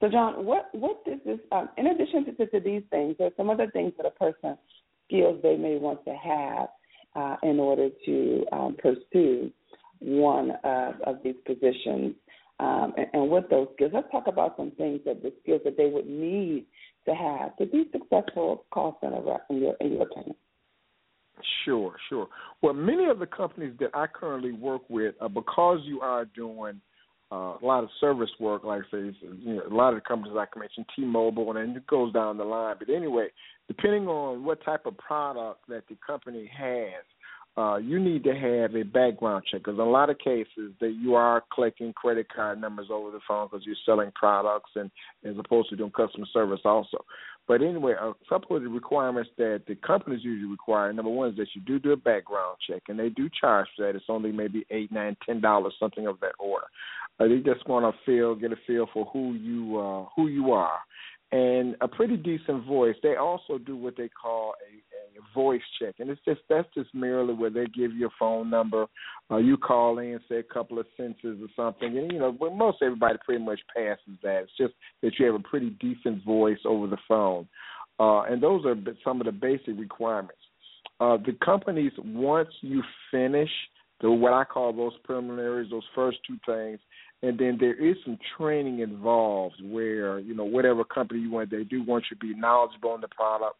So, 0.00 0.08
Jon, 0.08 0.44
what 0.44 0.70
what 0.72 1.02
is 1.06 1.20
this? 1.24 1.38
Um, 1.52 1.68
in 1.76 1.88
addition 1.88 2.24
to, 2.24 2.46
to 2.46 2.60
these 2.60 2.82
things, 2.90 3.16
there's 3.18 3.32
some 3.36 3.50
other 3.50 3.70
things 3.70 3.92
that 3.96 4.06
a 4.06 4.10
person 4.10 4.56
feels 5.08 5.40
they 5.42 5.56
may 5.56 5.76
want 5.76 6.04
to 6.04 6.14
have 6.14 6.68
uh, 7.16 7.36
in 7.42 7.58
order 7.58 7.88
to 8.06 8.44
um, 8.52 8.76
pursue 8.78 9.50
one 10.00 10.52
of, 10.64 10.94
of 11.06 11.16
these 11.22 11.34
positions. 11.46 12.14
Um, 12.58 12.92
and, 12.96 13.06
and 13.14 13.30
with 13.30 13.48
those 13.48 13.68
skills, 13.74 13.92
let's 13.94 14.10
talk 14.10 14.26
about 14.26 14.56
some 14.56 14.72
things 14.72 15.00
that 15.06 15.22
the 15.22 15.32
skills 15.42 15.62
that 15.64 15.76
they 15.76 15.86
would 15.86 16.06
need 16.06 16.66
to 17.06 17.14
have 17.14 17.56
to 17.56 17.66
be 17.66 17.84
successful 17.92 18.66
call 18.70 18.98
center 19.00 19.20
rep 19.22 19.46
in 19.50 19.58
your 19.58 19.74
in 19.80 19.92
your 19.92 20.02
opinion. 20.02 20.36
Sure, 21.64 21.94
sure. 22.08 22.28
Well, 22.60 22.74
many 22.74 23.06
of 23.06 23.18
the 23.18 23.26
companies 23.26 23.72
that 23.80 23.90
I 23.94 24.06
currently 24.06 24.52
work 24.52 24.82
with, 24.90 25.14
uh, 25.22 25.28
because 25.28 25.78
you 25.84 26.00
are 26.00 26.26
doing 26.26 26.80
uh, 27.32 27.54
a 27.60 27.64
lot 27.64 27.84
of 27.84 27.90
service 28.00 28.30
work, 28.40 28.64
like 28.64 28.82
I 28.88 28.90
say, 28.90 29.16
you 29.22 29.54
know, 29.54 29.62
a 29.70 29.74
lot 29.74 29.90
of 29.90 29.96
the 29.96 30.00
companies 30.00 30.34
like 30.34 30.48
I 30.56 30.58
mentioned, 30.58 30.86
T-Mobile, 30.96 31.56
and 31.56 31.76
it 31.76 31.86
goes 31.86 32.12
down 32.12 32.38
the 32.38 32.44
line. 32.44 32.76
But 32.78 32.90
anyway, 32.90 33.28
depending 33.68 34.08
on 34.08 34.44
what 34.44 34.64
type 34.64 34.86
of 34.86 34.98
product 34.98 35.60
that 35.68 35.84
the 35.88 35.96
company 36.04 36.50
has, 36.56 37.04
uh, 37.56 37.76
you 37.76 37.98
need 37.98 38.24
to 38.24 38.34
have 38.34 38.74
a 38.74 38.82
background 38.84 39.44
check 39.50 39.60
because 39.60 39.74
in 39.74 39.80
a 39.80 39.90
lot 39.90 40.08
of 40.08 40.18
cases 40.18 40.72
that 40.80 40.96
you 41.00 41.14
are 41.14 41.42
collecting 41.52 41.92
credit 41.92 42.26
card 42.32 42.60
numbers 42.60 42.86
over 42.90 43.10
the 43.10 43.20
phone 43.26 43.48
because 43.50 43.66
you're 43.66 43.74
selling 43.84 44.10
products 44.14 44.70
and 44.76 44.90
as 45.24 45.34
opposed 45.38 45.68
to 45.68 45.76
doing 45.76 45.90
customer 45.90 46.26
service 46.32 46.60
also. 46.64 47.04
But 47.48 47.62
anyway, 47.62 47.94
a 48.00 48.12
couple 48.28 48.56
of 48.56 48.62
the 48.62 48.68
requirements 48.68 49.30
that 49.36 49.62
the 49.66 49.74
companies 49.74 50.20
usually 50.22 50.48
require. 50.48 50.92
Number 50.92 51.10
one 51.10 51.30
is 51.30 51.36
that 51.36 51.48
you 51.54 51.60
do 51.62 51.80
do 51.80 51.90
a 51.90 51.96
background 51.96 52.58
check, 52.64 52.82
and 52.88 52.96
they 52.96 53.08
do 53.08 53.28
charge 53.28 53.66
for 53.76 53.84
that. 53.84 53.96
It's 53.96 54.04
only 54.08 54.30
maybe 54.30 54.64
eight, 54.70 54.92
nine, 54.92 55.16
ten 55.26 55.40
dollars, 55.40 55.74
something 55.80 56.06
of 56.06 56.20
that 56.20 56.34
order. 56.38 56.66
They 57.28 57.38
just 57.38 57.68
want 57.68 57.84
to 57.84 58.00
feel, 58.06 58.34
get 58.34 58.52
a 58.52 58.56
feel 58.66 58.86
for 58.92 59.04
who 59.12 59.34
you 59.34 59.78
uh, 59.78 60.06
who 60.16 60.28
you 60.28 60.52
are, 60.52 60.78
and 61.32 61.76
a 61.80 61.88
pretty 61.88 62.16
decent 62.16 62.64
voice. 62.66 62.96
They 63.02 63.16
also 63.16 63.58
do 63.58 63.76
what 63.76 63.96
they 63.96 64.08
call 64.08 64.54
a, 64.66 65.18
a 65.18 65.34
voice 65.34 65.60
check, 65.78 65.96
and 65.98 66.08
it's 66.08 66.20
just 66.24 66.40
that's 66.48 66.68
just 66.74 66.94
merely 66.94 67.34
where 67.34 67.50
they 67.50 67.66
give 67.66 67.92
you 67.92 68.06
a 68.06 68.16
phone 68.18 68.48
number, 68.48 68.86
uh, 69.30 69.36
you 69.36 69.58
call 69.58 69.98
in, 69.98 70.18
say 70.30 70.38
a 70.38 70.42
couple 70.42 70.78
of 70.78 70.86
sentences 70.96 71.38
or 71.42 71.48
something, 71.54 71.98
and 71.98 72.10
you 72.10 72.18
know, 72.18 72.32
but 72.32 72.54
most 72.54 72.78
everybody 72.82 73.18
pretty 73.22 73.44
much 73.44 73.60
passes 73.76 74.18
that. 74.22 74.44
It's 74.44 74.56
just 74.56 74.74
that 75.02 75.12
you 75.18 75.26
have 75.26 75.34
a 75.34 75.40
pretty 75.40 75.70
decent 75.78 76.24
voice 76.24 76.60
over 76.64 76.86
the 76.86 76.98
phone, 77.06 77.46
uh, 77.98 78.22
and 78.22 78.42
those 78.42 78.64
are 78.64 78.76
some 79.04 79.20
of 79.20 79.26
the 79.26 79.32
basic 79.32 79.78
requirements. 79.78 80.40
Uh, 81.00 81.18
the 81.18 81.36
companies 81.44 81.92
once 81.98 82.48
you 82.62 82.82
finish 83.10 83.50
the 84.00 84.10
what 84.10 84.32
I 84.32 84.44
call 84.44 84.72
those 84.72 84.92
preliminaries, 85.04 85.70
those 85.70 85.84
first 85.94 86.18
two 86.26 86.38
things, 86.46 86.80
and 87.22 87.38
then 87.38 87.58
there 87.60 87.74
is 87.74 87.96
some 88.04 88.18
training 88.36 88.80
involved 88.80 89.56
where 89.62 90.18
you 90.18 90.34
know 90.34 90.44
whatever 90.44 90.84
company 90.84 91.20
you 91.20 91.30
want 91.30 91.50
they 91.50 91.64
do 91.64 91.82
want 91.84 92.04
you 92.10 92.16
to 92.16 92.34
be 92.34 92.38
knowledgeable 92.38 92.90
on 92.90 93.00
the 93.00 93.08
product 93.08 93.56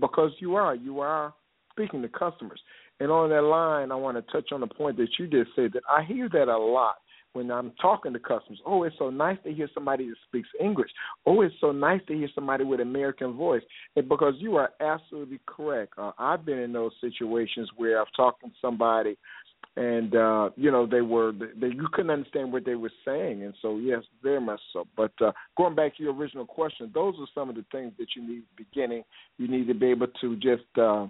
because 0.00 0.30
you 0.38 0.54
are 0.56 0.74
you 0.74 1.00
are 1.00 1.32
speaking 1.72 2.02
to 2.02 2.08
customers. 2.08 2.60
And 3.00 3.10
on 3.10 3.30
that 3.30 3.42
line 3.42 3.90
i 3.90 3.96
want 3.96 4.16
to 4.16 4.32
touch 4.32 4.52
on 4.52 4.60
the 4.60 4.66
point 4.66 4.96
that 4.96 5.08
you 5.18 5.26
just 5.26 5.50
said 5.56 5.72
that 5.74 5.82
i 5.90 6.02
hear 6.04 6.28
that 6.28 6.48
a 6.48 6.56
lot 6.56 6.96
when 7.32 7.50
i'm 7.50 7.72
talking 7.82 8.12
to 8.12 8.18
customers. 8.20 8.60
Oh 8.64 8.84
it's 8.84 8.96
so 8.98 9.10
nice 9.10 9.38
to 9.44 9.52
hear 9.52 9.68
somebody 9.74 10.08
that 10.08 10.16
speaks 10.26 10.48
english. 10.60 10.90
Oh 11.26 11.40
it's 11.42 11.54
so 11.60 11.72
nice 11.72 12.00
to 12.06 12.14
hear 12.14 12.28
somebody 12.34 12.64
with 12.64 12.80
american 12.80 13.32
voice. 13.34 13.62
And 13.96 14.08
because 14.08 14.34
you 14.38 14.56
are 14.56 14.70
absolutely 14.80 15.40
correct 15.46 15.94
uh, 15.98 16.12
i've 16.18 16.44
been 16.44 16.58
in 16.58 16.72
those 16.72 16.92
situations 17.00 17.68
where 17.76 18.00
i've 18.00 18.12
talked 18.16 18.42
to 18.42 18.50
somebody 18.62 19.16
and 19.76 20.14
uh 20.14 20.50
you 20.56 20.70
know 20.70 20.86
they 20.86 21.00
were 21.00 21.32
they 21.32 21.66
you 21.66 21.88
couldn't 21.92 22.10
understand 22.10 22.52
what 22.52 22.64
they 22.64 22.76
were 22.76 22.92
saying. 23.04 23.42
And 23.42 23.54
so 23.60 23.78
yes 23.78 24.02
very 24.22 24.40
much 24.40 24.60
so. 24.72 24.86
But 24.96 25.12
uh 25.20 25.32
going 25.56 25.74
back 25.74 25.96
to 25.96 26.02
your 26.02 26.14
original 26.14 26.46
question 26.46 26.90
those 26.94 27.14
are 27.18 27.26
some 27.34 27.48
of 27.48 27.56
the 27.56 27.64
things 27.72 27.92
that 27.98 28.06
you 28.14 28.26
need 28.26 28.44
beginning. 28.56 29.02
You 29.38 29.48
need 29.48 29.66
to 29.66 29.74
be 29.74 29.86
able 29.86 30.06
to 30.20 30.36
just 30.36 30.62
uh 30.78 31.06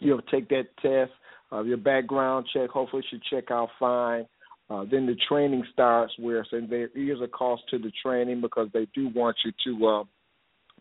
you 0.00 0.10
know 0.10 0.20
take 0.30 0.48
that 0.50 0.66
test 0.82 1.12
uh 1.50 1.62
your 1.62 1.78
background 1.78 2.46
check. 2.52 2.70
Hopefully 2.70 3.02
should 3.08 3.22
check 3.30 3.50
out 3.50 3.70
fine. 3.78 4.26
Uh 4.68 4.84
then 4.90 5.06
the 5.06 5.16
training 5.26 5.64
starts 5.72 6.12
where 6.18 6.46
so 6.50 6.60
there 6.68 6.90
is 6.94 7.20
a 7.22 7.28
cost 7.28 7.62
to 7.70 7.78
the 7.78 7.92
training 8.02 8.42
because 8.42 8.68
they 8.74 8.86
do 8.94 9.08
want 9.14 9.36
you 9.44 9.52
to 9.64 9.86
uh 9.86 10.04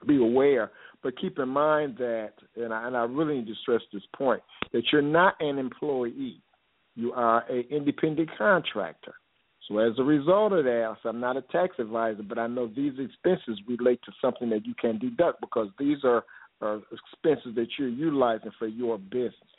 be 0.06 0.18
aware. 0.18 0.72
But 1.04 1.18
keep 1.18 1.40
in 1.40 1.48
mind 1.48 1.96
that 2.00 2.34
and 2.58 2.74
I, 2.74 2.86
and 2.88 2.98
I 2.98 3.04
really 3.04 3.36
need 3.36 3.48
to 3.48 3.56
stress 3.62 3.82
this 3.94 4.04
point 4.14 4.42
that 4.74 4.84
you're 4.92 5.02
not 5.02 5.36
an 5.40 5.58
employee 5.58 6.42
you 6.98 7.14
are 7.14 7.40
an 7.50 7.64
independent 7.70 8.30
contractor. 8.38 9.16
So 9.66 9.78
as 9.80 9.94
a 10.00 10.04
result 10.04 10.52
of 10.54 10.64
that, 10.64 10.96
I'm 11.06 11.22
not 11.28 11.38
a 11.38 11.44
tax 11.44 11.70
advisor, 11.78 12.24
but 12.24 12.40
I 12.40 12.48
know 12.48 12.68
these 12.68 12.94
expenses 13.08 13.58
relate 13.68 14.02
to 14.06 14.12
something 14.22 14.50
that 14.50 14.66
you 14.66 14.74
can 14.84 14.98
deduct 14.98 15.38
because 15.42 15.70
these 15.78 16.00
are, 16.04 16.24
are 16.62 16.80
expenses 16.98 17.54
that 17.56 17.68
you're 17.78 17.88
utilizing 18.08 18.52
for 18.58 18.68
your 18.68 18.98
business. 18.98 19.56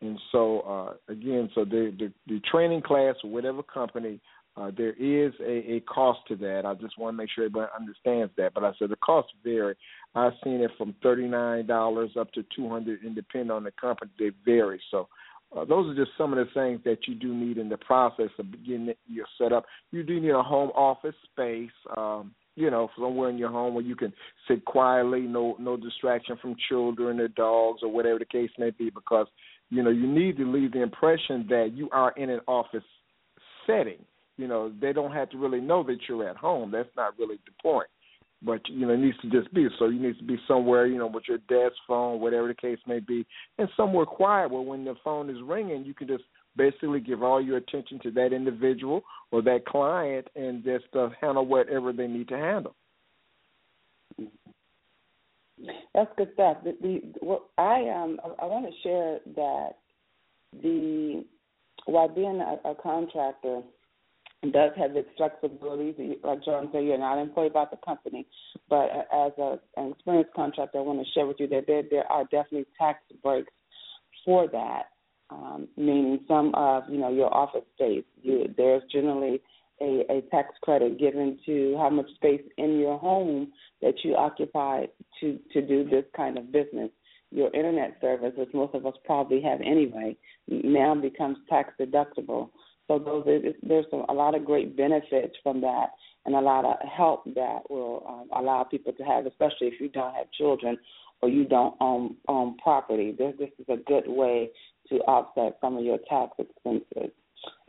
And 0.00 0.18
so 0.32 0.60
uh, 0.60 1.12
again, 1.12 1.44
so 1.54 1.64
the, 1.64 1.82
the 2.00 2.12
the 2.26 2.40
training 2.50 2.82
class 2.82 3.14
or 3.24 3.30
whatever 3.30 3.62
company, 3.62 4.20
uh, 4.56 4.70
there 4.76 4.92
is 4.92 5.32
a, 5.40 5.76
a 5.76 5.80
cost 5.80 6.20
to 6.28 6.36
that. 6.36 6.62
I 6.66 6.74
just 6.74 6.98
want 6.98 7.14
to 7.14 7.16
make 7.16 7.30
sure 7.34 7.44
everybody 7.44 7.70
understands 7.78 8.32
that. 8.36 8.54
But 8.54 8.64
I 8.64 8.72
said 8.78 8.90
the 8.90 8.96
costs 8.96 9.32
vary. 9.42 9.74
I've 10.14 10.34
seen 10.42 10.60
it 10.60 10.72
from 10.78 10.94
thirty 11.02 11.26
nine 11.26 11.66
dollars 11.66 12.10
up 12.20 12.30
to 12.32 12.44
two 12.54 12.68
hundred, 12.68 13.02
and 13.02 13.14
depending 13.14 13.50
on 13.50 13.64
the 13.64 13.72
company, 13.72 14.10
they 14.18 14.30
vary. 14.44 14.80
So 14.90 15.08
uh, 15.56 15.64
those 15.64 15.90
are 15.90 15.94
just 15.94 16.16
some 16.18 16.32
of 16.32 16.38
the 16.38 16.52
things 16.52 16.80
that 16.84 17.06
you 17.06 17.14
do 17.14 17.34
need 17.34 17.58
in 17.58 17.68
the 17.68 17.76
process 17.76 18.30
of 18.38 18.50
getting 18.64 18.92
your 19.08 19.26
setup. 19.38 19.64
You 19.92 20.02
do 20.02 20.20
need 20.20 20.30
a 20.30 20.42
home 20.42 20.70
office 20.70 21.14
space, 21.32 21.70
um, 21.96 22.34
you 22.56 22.70
know, 22.70 22.88
somewhere 22.98 23.30
in 23.30 23.38
your 23.38 23.50
home 23.50 23.74
where 23.74 23.84
you 23.84 23.96
can 23.96 24.12
sit 24.48 24.64
quietly, 24.64 25.22
no 25.22 25.56
no 25.58 25.76
distraction 25.76 26.36
from 26.40 26.56
children 26.68 27.20
or 27.20 27.28
dogs 27.28 27.80
or 27.82 27.90
whatever 27.90 28.18
the 28.18 28.24
case 28.24 28.50
may 28.58 28.70
be, 28.70 28.90
because 28.90 29.26
you 29.70 29.82
know 29.82 29.90
you 29.90 30.06
need 30.06 30.36
to 30.36 30.50
leave 30.50 30.72
the 30.72 30.82
impression 30.82 31.46
that 31.48 31.72
you 31.74 31.88
are 31.90 32.12
in 32.16 32.30
an 32.30 32.40
office 32.46 32.84
setting. 33.66 34.04
You 34.36 34.48
know, 34.48 34.72
they 34.80 34.92
don't 34.92 35.12
have 35.12 35.30
to 35.30 35.38
really 35.38 35.60
know 35.60 35.84
that 35.84 35.98
you're 36.08 36.28
at 36.28 36.36
home. 36.36 36.72
That's 36.72 36.88
not 36.96 37.16
really 37.18 37.36
the 37.46 37.52
point 37.62 37.88
but 38.44 38.60
you 38.68 38.86
know 38.86 38.92
it 38.92 38.98
needs 38.98 39.18
to 39.22 39.30
just 39.30 39.52
be. 39.54 39.66
So 39.78 39.88
you 39.88 40.00
need 40.00 40.18
to 40.18 40.24
be 40.24 40.38
somewhere 40.46 40.86
you 40.86 40.98
know 40.98 41.06
with 41.06 41.24
your 41.28 41.38
desk 41.38 41.76
phone 41.86 42.20
whatever 42.20 42.48
the 42.48 42.54
case 42.54 42.78
may 42.86 43.00
be 43.00 43.26
and 43.58 43.68
somewhere 43.76 44.06
quiet 44.06 44.50
where 44.50 44.62
when 44.62 44.84
the 44.84 44.94
phone 45.02 45.30
is 45.30 45.36
ringing 45.42 45.84
you 45.84 45.94
can 45.94 46.08
just 46.08 46.24
basically 46.56 47.00
give 47.00 47.22
all 47.22 47.40
your 47.40 47.56
attention 47.56 47.98
to 48.00 48.10
that 48.12 48.32
individual 48.32 49.02
or 49.30 49.42
that 49.42 49.66
client 49.66 50.28
and 50.36 50.62
just 50.62 50.84
uh, 50.94 51.08
handle 51.20 51.46
whatever 51.46 51.92
they 51.92 52.06
need 52.06 52.28
to 52.28 52.36
handle. 52.36 52.74
That's 55.94 56.10
good 56.16 56.30
stuff. 56.34 56.58
The, 56.64 56.76
the 56.82 57.38
i 57.58 57.88
um 57.88 58.18
i 58.40 58.44
want 58.44 58.66
to 58.66 58.72
share 58.82 59.18
that 59.36 59.70
the 60.62 61.24
while 61.86 62.08
being 62.08 62.40
a, 62.40 62.70
a 62.70 62.74
contractor 62.74 63.62
does 64.52 64.72
have 64.76 64.96
its 64.96 65.08
flexibilities. 65.18 66.16
Like 66.22 66.44
Jon 66.44 66.68
said, 66.72 66.84
you're 66.84 66.98
not 66.98 67.18
employed 67.18 67.52
by 67.52 67.66
the 67.70 67.78
company, 67.84 68.26
but 68.68 68.90
as 69.12 69.32
a, 69.38 69.58
an 69.76 69.92
experienced 69.92 70.34
contractor, 70.34 70.78
I 70.78 70.82
want 70.82 71.00
to 71.04 71.12
share 71.12 71.26
with 71.26 71.36
you 71.40 71.46
that 71.48 71.66
there, 71.66 71.82
there 71.90 72.10
are 72.10 72.24
definitely 72.24 72.66
tax 72.78 73.00
breaks 73.22 73.52
for 74.24 74.48
that. 74.48 74.84
Um, 75.30 75.68
meaning 75.76 76.20
some 76.28 76.54
of 76.54 76.84
you 76.88 76.98
know 76.98 77.10
your 77.10 77.34
office 77.34 77.64
space, 77.74 78.04
you, 78.22 78.52
there's 78.56 78.82
generally 78.92 79.40
a, 79.80 80.04
a 80.10 80.22
tax 80.30 80.54
credit 80.62 80.98
given 80.98 81.38
to 81.46 81.76
how 81.78 81.90
much 81.90 82.06
space 82.14 82.42
in 82.58 82.78
your 82.78 82.98
home 82.98 83.50
that 83.80 83.94
you 84.04 84.14
occupy 84.14 84.84
to 85.20 85.38
to 85.52 85.62
do 85.62 85.88
this 85.88 86.04
kind 86.16 86.38
of 86.38 86.52
business. 86.52 86.90
Your 87.30 87.52
internet 87.52 87.96
service, 88.00 88.32
which 88.36 88.50
most 88.54 88.74
of 88.74 88.86
us 88.86 88.94
probably 89.04 89.40
have 89.42 89.60
anyway, 89.60 90.16
now 90.46 90.94
becomes 90.94 91.38
tax 91.48 91.72
deductible. 91.80 92.50
So 92.88 92.98
those 92.98 93.24
there's 93.62 93.86
a 93.92 94.12
lot 94.12 94.34
of 94.34 94.44
great 94.44 94.76
benefits 94.76 95.34
from 95.42 95.60
that, 95.62 95.90
and 96.26 96.34
a 96.34 96.40
lot 96.40 96.64
of 96.64 96.76
help 96.86 97.24
that 97.34 97.60
will 97.70 98.04
um, 98.08 98.28
allow 98.38 98.62
people 98.64 98.92
to 98.92 99.02
have, 99.02 99.26
especially 99.26 99.68
if 99.68 99.80
you 99.80 99.88
don't 99.88 100.14
have 100.14 100.30
children 100.32 100.78
or 101.22 101.28
you 101.28 101.44
don't 101.44 101.74
own 101.80 102.16
own 102.28 102.56
property. 102.58 103.14
This 103.16 103.34
this 103.38 103.50
is 103.58 103.66
a 103.68 103.76
good 103.76 104.04
way 104.06 104.50
to 104.90 104.96
offset 104.96 105.56
some 105.60 105.78
of 105.78 105.84
your 105.84 105.98
tax 106.08 106.32
expenses, 106.38 107.10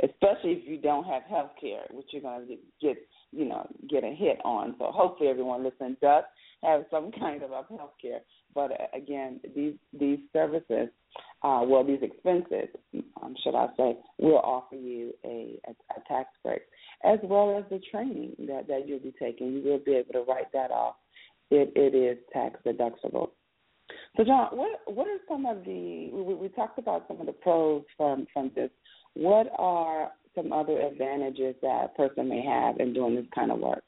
especially 0.03 0.51
if 0.51 0.67
you 0.67 0.77
don't 0.77 1.05
have 1.05 1.23
health 1.23 1.51
care, 1.59 1.85
which 1.91 2.07
you're 2.11 2.21
going 2.21 2.47
to 2.47 2.57
get 2.81 2.97
you 3.31 3.45
know 3.45 3.67
get 3.89 4.03
a 4.03 4.13
hit 4.13 4.39
on. 4.43 4.75
So 4.79 4.91
hopefully 4.91 5.29
everyone 5.29 5.63
listening 5.63 5.95
does 6.01 6.25
have 6.63 6.83
some 6.91 7.11
kind 7.19 7.41
of 7.43 7.51
health 7.51 7.93
care. 8.01 8.19
But 8.53 8.71
uh, 8.71 8.97
again, 8.97 9.39
these 9.55 9.75
these 9.97 10.19
services 10.33 10.89
uh, 11.43 11.61
well, 11.63 11.83
these 11.83 11.99
expenses, 12.01 12.69
um, 13.21 13.35
should 13.43 13.55
I 13.55 13.67
say, 13.77 13.97
will 14.17 14.39
offer 14.39 14.75
you 14.75 15.13
a, 15.23 15.59
a, 15.67 15.71
a 15.71 16.03
tax 16.07 16.29
break, 16.43 16.61
as 17.03 17.19
well 17.23 17.57
as 17.57 17.65
the 17.69 17.79
training 17.91 18.35
that, 18.47 18.67
that 18.67 18.87
you'll 18.87 18.99
be 18.99 19.13
taking. 19.19 19.53
You 19.53 19.63
will 19.63 19.79
be 19.79 19.95
able 19.95 20.13
to 20.13 20.21
write 20.21 20.51
that 20.53 20.71
off. 20.71 20.95
It, 21.51 21.71
it 21.75 21.95
is 21.95 22.17
tax 22.33 22.59
deductible. 22.65 23.29
So, 24.17 24.23
Jon, 24.23 24.47
what 24.51 24.79
what 24.87 25.07
are 25.07 25.19
some 25.27 25.45
of 25.45 25.63
the 25.63 26.09
we, 26.11 26.33
we 26.33 26.49
talked 26.49 26.79
about 26.79 27.05
some 27.07 27.19
of 27.19 27.27
the 27.27 27.33
pros 27.33 27.83
from 27.95 28.25
from 28.33 28.51
this. 28.55 28.71
What 29.13 29.47
are 29.59 30.11
some 30.35 30.51
other 30.51 30.79
advantages 30.81 31.55
that 31.61 31.85
a 31.85 31.89
person 31.95 32.27
may 32.29 32.43
have 32.43 32.79
in 32.79 32.93
doing 32.93 33.15
this 33.15 33.25
kind 33.33 33.51
of 33.51 33.59
work? 33.59 33.83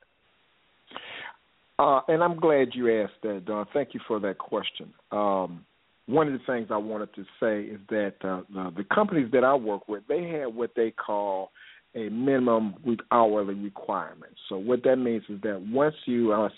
Uh, 1.79 2.01
and 2.07 2.23
I'm 2.23 2.39
glad 2.39 2.69
you 2.73 3.01
asked 3.01 3.21
that, 3.23 3.45
Don. 3.45 3.65
Thank 3.73 3.93
you 3.93 3.99
for 4.07 4.19
that 4.19 4.37
question. 4.37 4.93
Um, 5.11 5.65
one 6.07 6.27
of 6.27 6.33
the 6.33 6.45
things 6.45 6.67
I 6.71 6.77
wanted 6.77 7.13
to 7.15 7.23
say 7.39 7.63
is 7.63 7.79
that 7.89 8.13
uh, 8.23 8.41
the, 8.53 8.73
the 8.77 8.83
companies 8.93 9.29
that 9.33 9.43
I 9.43 9.53
work 9.53 9.87
with, 9.87 10.03
they 10.07 10.23
have 10.29 10.53
what 10.53 10.71
they 10.75 10.91
call 10.91 11.51
a 11.95 12.09
minimum 12.09 12.75
hourly 13.11 13.55
requirement. 13.55 14.33
So 14.49 14.57
what 14.57 14.83
that 14.83 14.97
means 14.97 15.23
is 15.29 15.41
that 15.41 15.61
once 15.69 15.95
you 16.05 16.31
uh, 16.31 16.49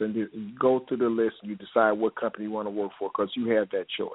go 0.60 0.84
through 0.88 0.98
the 0.98 1.08
list, 1.08 1.36
and 1.42 1.50
you 1.50 1.56
decide 1.56 1.94
what 1.94 2.16
company 2.16 2.46
you 2.46 2.52
want 2.52 2.68
to 2.68 2.72
work 2.72 2.92
for 3.00 3.10
because 3.10 3.32
you 3.36 3.50
have 3.52 3.70
that 3.72 3.86
choice. 3.98 4.10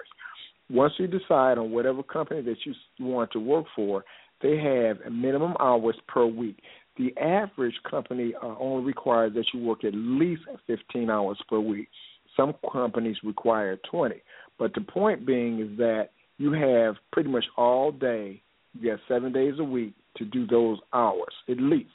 once 0.71 0.93
you 0.99 1.07
decide 1.07 1.59
on 1.59 1.71
whatever 1.71 2.03
company 2.03 2.43
that 2.43 2.57
you 2.65 2.75
want 3.01 3.31
to 3.33 3.41
work 3.41 3.67
for, 3.75 4.05
they 4.43 4.57
have 4.59 4.99
a 5.07 5.11
minimum 5.11 5.55
hours 5.61 5.97
per 6.07 6.27
week. 6.27 6.59
The 6.97 7.17
average 7.19 7.75
company 7.91 8.35
uh, 8.41 8.55
only 8.59 8.85
requires 8.85 9.35
that 9.35 9.47
you 9.53 9.61
work 9.61 9.85
at 9.85 9.95
least 9.95 10.43
15 10.67 11.11
hours 11.11 11.39
per 11.49 11.59
week. 11.59 11.89
Some 12.37 12.55
companies 12.73 13.17
require 13.25 13.79
20. 13.91 14.17
But 14.59 14.75
the 14.75 14.81
point 14.81 15.27
being 15.27 15.61
is 15.61 15.79
that 15.79 16.11
you 16.39 16.53
have 16.53 16.97
pretty 17.13 17.29
much 17.29 17.45
all 17.57 17.93
day, 17.93 18.43
you 18.79 18.91
have 18.91 19.01
seven 19.09 19.33
days 19.33 19.55
a 19.59 19.65
week 19.65 19.95
to 20.17 20.25
do 20.25 20.47
those 20.47 20.79
hours 20.93 21.33
at 21.49 21.59
least. 21.59 21.91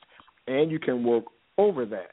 And 0.48 0.72
you 0.72 0.80
can 0.80 1.04
work 1.04 1.26
over 1.58 1.86
that. 1.86 2.12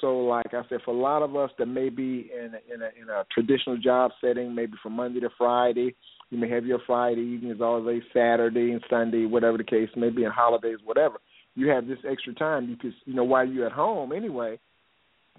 So, 0.00 0.18
like 0.18 0.52
I 0.52 0.62
said, 0.68 0.80
for 0.84 0.92
a 0.92 0.98
lot 0.98 1.22
of 1.22 1.36
us 1.36 1.50
that 1.58 1.66
may 1.66 1.88
be 1.88 2.30
in 2.34 2.52
a, 2.54 2.74
in 2.74 2.82
a, 2.82 3.02
in 3.02 3.08
a 3.08 3.24
traditional 3.32 3.78
job 3.78 4.10
setting, 4.20 4.54
maybe 4.54 4.74
from 4.82 4.92
Monday 4.92 5.20
to 5.20 5.30
Friday, 5.38 5.94
you 6.30 6.38
may 6.38 6.50
have 6.50 6.66
your 6.66 6.80
Friday 6.86 7.22
evenings, 7.22 7.60
all 7.62 7.82
day 7.84 8.02
Saturday 8.12 8.72
and 8.72 8.82
Sunday, 8.90 9.24
whatever 9.24 9.56
the 9.56 9.64
case 9.64 9.88
may 9.96 10.10
be, 10.10 10.24
holidays, 10.24 10.78
whatever. 10.84 11.18
You 11.54 11.68
have 11.68 11.86
this 11.86 11.98
extra 12.08 12.34
time 12.34 12.66
because 12.66 12.96
you 13.06 13.14
know 13.14 13.24
while 13.24 13.46
you're 13.46 13.66
at 13.66 13.72
home 13.72 14.12
anyway, 14.12 14.58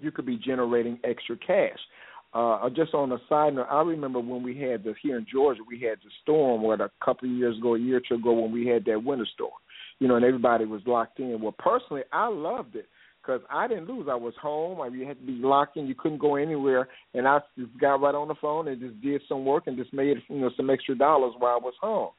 you 0.00 0.10
could 0.10 0.26
be 0.26 0.36
generating 0.36 0.98
extra 1.04 1.36
cash. 1.36 1.78
Uh, 2.34 2.68
just 2.70 2.92
on 2.92 3.10
a 3.10 3.18
side 3.28 3.54
note, 3.54 3.68
I 3.70 3.80
remember 3.80 4.20
when 4.20 4.42
we 4.42 4.56
had 4.56 4.84
this 4.84 4.96
here 5.02 5.16
in 5.16 5.26
Georgia, 5.30 5.60
we 5.66 5.80
had 5.80 5.98
the 5.98 6.10
storm, 6.22 6.62
what 6.62 6.80
a 6.80 6.90
couple 7.02 7.28
of 7.28 7.34
years 7.34 7.56
ago, 7.56 7.74
a 7.74 7.78
year 7.78 7.96
or 7.96 8.02
two 8.06 8.16
ago, 8.16 8.32
when 8.32 8.52
we 8.52 8.66
had 8.66 8.84
that 8.84 9.02
winter 9.02 9.26
storm. 9.32 9.52
You 9.98 10.08
know, 10.08 10.16
and 10.16 10.24
everybody 10.24 10.64
was 10.64 10.82
locked 10.86 11.18
in. 11.18 11.40
Well, 11.40 11.54
personally, 11.58 12.02
I 12.12 12.28
loved 12.28 12.76
it 12.76 12.86
because 13.28 13.40
I 13.50 13.66
didn't 13.66 13.88
lose. 13.88 14.08
I 14.10 14.14
was 14.14 14.34
home. 14.40 14.80
I 14.80 14.88
you 14.88 15.06
had 15.06 15.18
to 15.18 15.26
be 15.26 15.32
locked 15.32 15.76
in. 15.76 15.86
You 15.86 15.94
couldn't 15.94 16.18
go 16.18 16.36
anywhere, 16.36 16.88
and 17.14 17.26
I 17.26 17.40
just 17.58 17.76
got 17.78 18.00
right 18.00 18.14
on 18.14 18.28
the 18.28 18.34
phone 18.40 18.68
and 18.68 18.80
just 18.80 19.00
did 19.02 19.20
some 19.28 19.44
work 19.44 19.66
and 19.66 19.76
just 19.76 19.92
made 19.92 20.16
you 20.28 20.40
know 20.40 20.50
some 20.56 20.70
extra 20.70 20.96
dollars 20.96 21.34
while 21.38 21.54
I 21.54 21.64
was 21.64 21.74
home. 21.80 22.10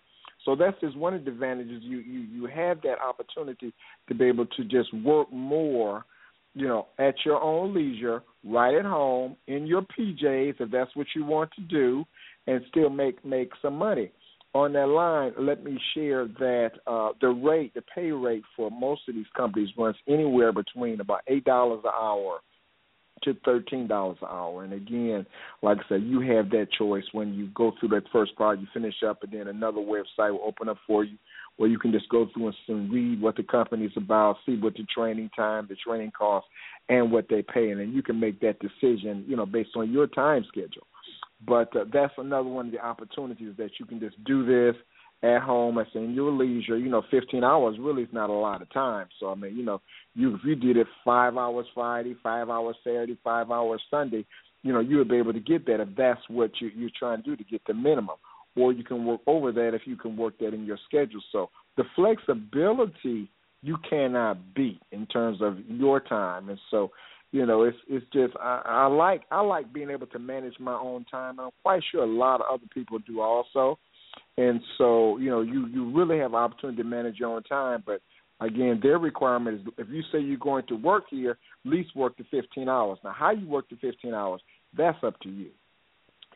So 0.45 0.55
that's 0.55 0.79
just 0.81 0.97
one 0.97 1.13
of 1.13 1.25
the 1.25 1.31
advantages. 1.31 1.81
You 1.83 1.99
you 1.99 2.19
you 2.19 2.45
have 2.47 2.81
that 2.81 2.99
opportunity 2.99 3.73
to 4.07 4.15
be 4.15 4.25
able 4.25 4.45
to 4.45 4.63
just 4.63 4.93
work 4.93 5.31
more, 5.31 6.05
you 6.53 6.67
know, 6.67 6.87
at 6.97 7.15
your 7.25 7.41
own 7.41 7.73
leisure, 7.73 8.21
right 8.43 8.75
at 8.75 8.85
home 8.85 9.35
in 9.47 9.67
your 9.67 9.81
PJs 9.81 10.55
if 10.59 10.71
that's 10.71 10.95
what 10.95 11.07
you 11.15 11.25
want 11.25 11.51
to 11.55 11.61
do, 11.61 12.05
and 12.47 12.61
still 12.69 12.89
make 12.89 13.23
make 13.25 13.51
some 13.61 13.75
money. 13.75 14.11
On 14.55 14.73
that 14.73 14.87
line, 14.87 15.33
let 15.37 15.63
me 15.63 15.79
share 15.93 16.25
that 16.25 16.71
uh, 16.87 17.09
the 17.21 17.27
rate, 17.27 17.73
the 17.75 17.83
pay 17.93 18.11
rate 18.11 18.43
for 18.55 18.71
most 18.71 19.01
of 19.07 19.13
these 19.13 19.27
companies 19.37 19.69
runs 19.77 19.95
anywhere 20.07 20.51
between 20.51 20.99
about 20.99 21.21
eight 21.27 21.45
dollars 21.45 21.81
an 21.83 21.91
hour 21.93 22.39
to 23.23 23.35
thirteen 23.45 23.87
dollars 23.87 24.17
an 24.21 24.27
hour. 24.29 24.63
And 24.63 24.73
again, 24.73 25.25
like 25.61 25.77
I 25.77 25.89
said, 25.89 26.03
you 26.03 26.21
have 26.21 26.49
that 26.51 26.67
choice 26.77 27.05
when 27.11 27.33
you 27.33 27.49
go 27.53 27.73
through 27.79 27.89
that 27.89 28.03
first 28.11 28.35
part, 28.35 28.59
you 28.59 28.67
finish 28.73 28.95
up, 29.07 29.23
and 29.23 29.31
then 29.31 29.47
another 29.47 29.79
website 29.79 30.31
will 30.31 30.43
open 30.45 30.69
up 30.69 30.77
for 30.87 31.03
you 31.03 31.17
where 31.57 31.69
you 31.69 31.77
can 31.77 31.91
just 31.91 32.07
go 32.07 32.25
through 32.33 32.53
and 32.69 32.89
read 32.89 33.21
what 33.21 33.35
the 33.35 33.43
company 33.43 33.83
is 33.83 33.91
about, 33.97 34.37
see 34.45 34.55
what 34.55 34.73
the 34.75 34.85
training 34.95 35.29
time, 35.35 35.67
the 35.67 35.75
training 35.75 36.11
costs, 36.17 36.49
and 36.87 37.11
what 37.11 37.27
they 37.29 37.41
pay, 37.41 37.71
and 37.71 37.81
then 37.81 37.91
you 37.91 38.01
can 38.01 38.17
make 38.17 38.39
that 38.39 38.55
decision, 38.59 39.25
you 39.27 39.35
know, 39.35 39.45
based 39.45 39.71
on 39.75 39.91
your 39.91 40.07
time 40.07 40.45
schedule. 40.47 40.87
But 41.45 41.75
uh, 41.75 41.83
that's 41.91 42.13
another 42.17 42.47
one 42.47 42.67
of 42.67 42.71
the 42.71 42.79
opportunities 42.79 43.55
that 43.57 43.71
you 43.77 43.85
can 43.85 43.99
just 43.99 44.21
do 44.23 44.45
this 44.45 44.81
at 45.21 45.41
home 45.41 45.77
at 45.77 45.87
in 45.95 46.13
your 46.13 46.31
leisure. 46.31 46.77
You 46.77 46.89
know, 46.89 47.03
15 47.11 47.43
hours 47.43 47.77
really 47.79 48.03
is 48.03 48.09
not 48.13 48.29
a 48.29 48.33
lot 48.33 48.61
of 48.61 48.71
time. 48.71 49.07
So 49.19 49.29
I 49.29 49.35
mean, 49.35 49.55
you 49.55 49.63
know, 49.63 49.81
you 50.15 50.35
if 50.35 50.41
you 50.43 50.55
did 50.55 50.77
it 50.77 50.87
five 51.03 51.37
hours 51.37 51.67
Friday, 51.73 52.15
five 52.21 52.49
hours 52.49 52.75
Saturday, 52.83 53.17
five 53.23 53.51
hours 53.51 53.81
Sunday, 53.89 54.25
you 54.63 54.73
know, 54.73 54.79
you 54.79 54.97
would 54.97 55.09
be 55.09 55.17
able 55.17 55.33
to 55.33 55.39
get 55.39 55.65
that 55.67 55.81
if 55.81 55.89
that's 55.97 56.21
what 56.29 56.51
you, 56.59 56.69
you're 56.75 56.89
trying 56.97 57.23
to 57.23 57.29
do 57.29 57.35
to 57.35 57.43
get 57.43 57.61
the 57.67 57.73
minimum. 57.73 58.17
Or 58.55 58.73
you 58.73 58.83
can 58.83 59.05
work 59.05 59.21
over 59.27 59.51
that 59.51 59.73
if 59.73 59.81
you 59.85 59.95
can 59.95 60.17
work 60.17 60.37
that 60.39 60.53
in 60.53 60.65
your 60.65 60.79
schedule. 60.87 61.21
So 61.31 61.49
the 61.77 61.83
flexibility 61.95 63.29
you 63.61 63.77
cannot 63.89 64.53
beat 64.55 64.81
in 64.91 65.05
terms 65.05 65.41
of 65.41 65.57
your 65.67 65.99
time, 65.99 66.49
and 66.49 66.59
so 66.71 66.91
you 67.31 67.45
know, 67.45 67.63
it's 67.63 67.77
it's 67.87 68.05
just 68.11 68.33
I, 68.41 68.61
I 68.65 68.85
like 68.87 69.21
I 69.29 69.41
like 69.41 69.71
being 69.71 69.91
able 69.91 70.07
to 70.07 70.19
manage 70.19 70.59
my 70.59 70.73
own 70.73 71.05
time. 71.05 71.39
I'm 71.39 71.51
quite 71.61 71.83
sure 71.91 72.03
a 72.03 72.07
lot 72.07 72.41
of 72.41 72.47
other 72.51 72.65
people 72.73 72.97
do 72.99 73.21
also. 73.21 73.77
And 74.39 74.61
so, 74.77 75.17
you 75.17 75.29
know, 75.29 75.41
you 75.41 75.67
you 75.67 75.91
really 75.91 76.17
have 76.19 76.33
opportunity 76.33 76.81
to 76.81 76.87
manage 76.87 77.17
your 77.19 77.35
own 77.35 77.43
time, 77.43 77.83
but 77.85 78.01
again, 78.39 78.79
their 78.81 78.97
requirement 78.97 79.59
is 79.59 79.73
if 79.77 79.89
you 79.89 80.01
say 80.13 80.19
you're 80.19 80.37
going 80.37 80.65
to 80.67 80.75
work 80.75 81.03
here, 81.09 81.31
at 81.31 81.69
least 81.69 81.93
work 81.93 82.15
the 82.17 82.23
15 82.31 82.69
hours. 82.69 82.99
Now, 83.03 83.11
how 83.11 83.31
you 83.31 83.45
work 83.45 83.69
the 83.69 83.75
15 83.75 84.13
hours, 84.13 84.39
that's 84.77 85.03
up 85.03 85.19
to 85.21 85.29
you. 85.29 85.49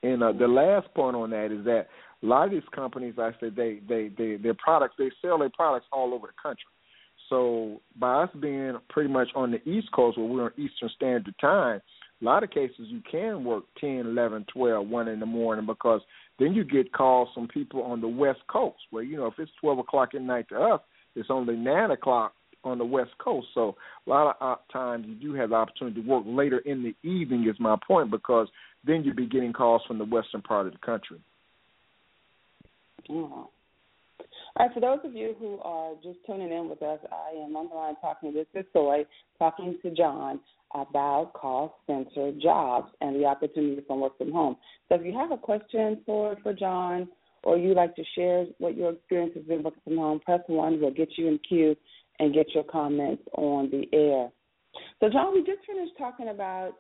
And 0.02 0.22
uh, 0.22 0.34
the 0.34 0.50
last 0.50 0.94
point 0.94 1.16
on 1.16 1.30
that 1.30 1.46
is 1.58 1.64
that 1.64 1.88
a 2.22 2.26
lot 2.26 2.44
of 2.44 2.52
these 2.52 2.62
companies, 2.76 3.14
I 3.18 3.32
say, 3.40 3.50
they 3.50 3.80
they 3.88 4.12
they 4.18 4.36
their 4.36 4.54
products 4.56 4.96
they 4.98 5.10
sell 5.22 5.40
their 5.40 5.50
products 5.50 5.86
all 5.94 6.14
over 6.14 6.28
the 6.28 6.34
country. 6.42 6.66
So 7.30 7.80
by 7.98 8.24
us 8.24 8.30
being 8.42 8.80
pretty 8.90 9.10
much 9.10 9.30
on 9.34 9.52
the 9.52 9.70
East 9.70 9.88
Coast 9.94 10.18
where 10.18 10.28
we're 10.28 10.44
on 10.44 10.52
Eastern 10.58 10.90
Standard 10.98 11.36
Time, 11.40 11.82
a 12.22 12.26
lot 12.26 12.44
of 12.44 12.52
cases 12.52 12.88
you 12.88 13.02
can 13.10 13.46
work 13.46 13.64
10, 13.80 14.08
11, 14.08 14.46
12, 14.54 14.88
1 14.88 15.08
in 15.08 15.20
the 15.22 15.26
morning 15.26 15.66
because 15.66 16.02
then 16.40 16.54
you 16.54 16.64
get 16.64 16.92
calls 16.92 17.30
from 17.34 17.48
people 17.48 17.84
on 17.84 18.02
the 18.02 18.08
West 18.08 18.42
Coast 18.52 18.80
where, 18.92 19.04
you 19.04 19.18
know, 19.18 19.28
if 19.28 19.34
it's 19.38 19.52
12 19.62 19.80
o'clock 19.80 20.10
at 20.16 20.22
night 20.22 20.50
to 20.50 20.58
us, 20.58 20.82
it's 21.16 21.30
only 21.30 21.56
9 21.56 21.92
o'clock 21.92 22.34
on 22.64 22.78
the 22.78 22.86
West 22.86 23.12
Coast. 23.24 23.48
So 23.54 23.76
a 24.08 24.10
lot 24.10 24.38
of 24.40 24.58
times 24.72 25.06
you 25.08 25.16
do 25.16 25.34
have 25.34 25.50
the 25.50 25.56
opportunity 25.56 26.02
to 26.02 26.08
work 26.08 26.24
later 26.26 26.60
in 26.60 26.84
the 26.84 26.96
evening 27.08 27.48
is 27.48 27.60
my 27.60 27.76
point 27.88 28.10
because 28.10 28.48
then 28.86 29.04
you'd 29.04 29.16
be 29.16 29.28
getting 29.28 29.54
calls 29.54 29.82
from 29.88 29.98
the 29.98 30.06
western 30.06 30.42
part 30.42 30.68
of 30.68 30.74
the 30.74 30.80
country. 30.80 31.20
Mm-hmm. 33.10 33.34
All 34.56 34.68
right, 34.68 34.74
for 34.74 34.80
those 34.80 35.00
of 35.04 35.14
you 35.14 35.36
who 35.40 35.60
are 35.60 35.94
just 36.04 36.20
tuning 36.26 36.52
in 36.52 36.70
with 36.70 36.82
us, 36.84 37.00
I 37.12 37.36
am 37.44 37.56
on 37.56 37.70
the 37.70 37.76
line 37.76 37.96
talking. 38.02 38.34
This 38.34 38.46
is 38.54 38.66
Soy 38.72 39.06
talking 39.40 39.78
to 39.82 39.92
Jon 39.92 40.40
about 40.74 41.34
call 41.34 41.80
center 41.88 42.32
jobs 42.42 42.92
and 43.02 43.16
the 43.16 43.26
opportunity 43.26 43.82
from 43.86 44.02
work 44.02 44.18
from 44.18 44.32
home. 44.32 44.56
So 44.90 44.96
if 44.96 45.06
you 45.06 45.14
have 45.18 45.32
a 45.32 45.38
question 45.38 46.02
for 46.06 46.36
for 46.44 46.54
Jon, 46.54 47.08
or 47.44 47.58
you'd 47.58 47.76
like 47.76 47.96
to 47.96 48.04
share 48.16 48.46
what 48.58 48.76
your 48.76 48.94
experience 48.94 49.34
has 49.36 49.44
been 49.44 49.64
working 49.64 49.82
from 49.84 49.98
home, 49.98 50.20
press 50.20 50.40
one. 50.48 50.80
We'll 50.80 50.92
get 50.92 51.10
you 51.18 51.28
in 51.28 51.40
queue 51.48 51.76
and 52.20 52.34
get 52.34 52.54
your 52.54 52.64
comments 52.64 53.24
on 53.34 53.70
the 53.70 53.88
air. 53.96 54.30
So 55.00 55.10
Jon, 55.10 55.34
we 55.34 55.40
just 55.40 55.66
finished 55.68 55.94
talking 55.98 56.30
about 56.30 56.74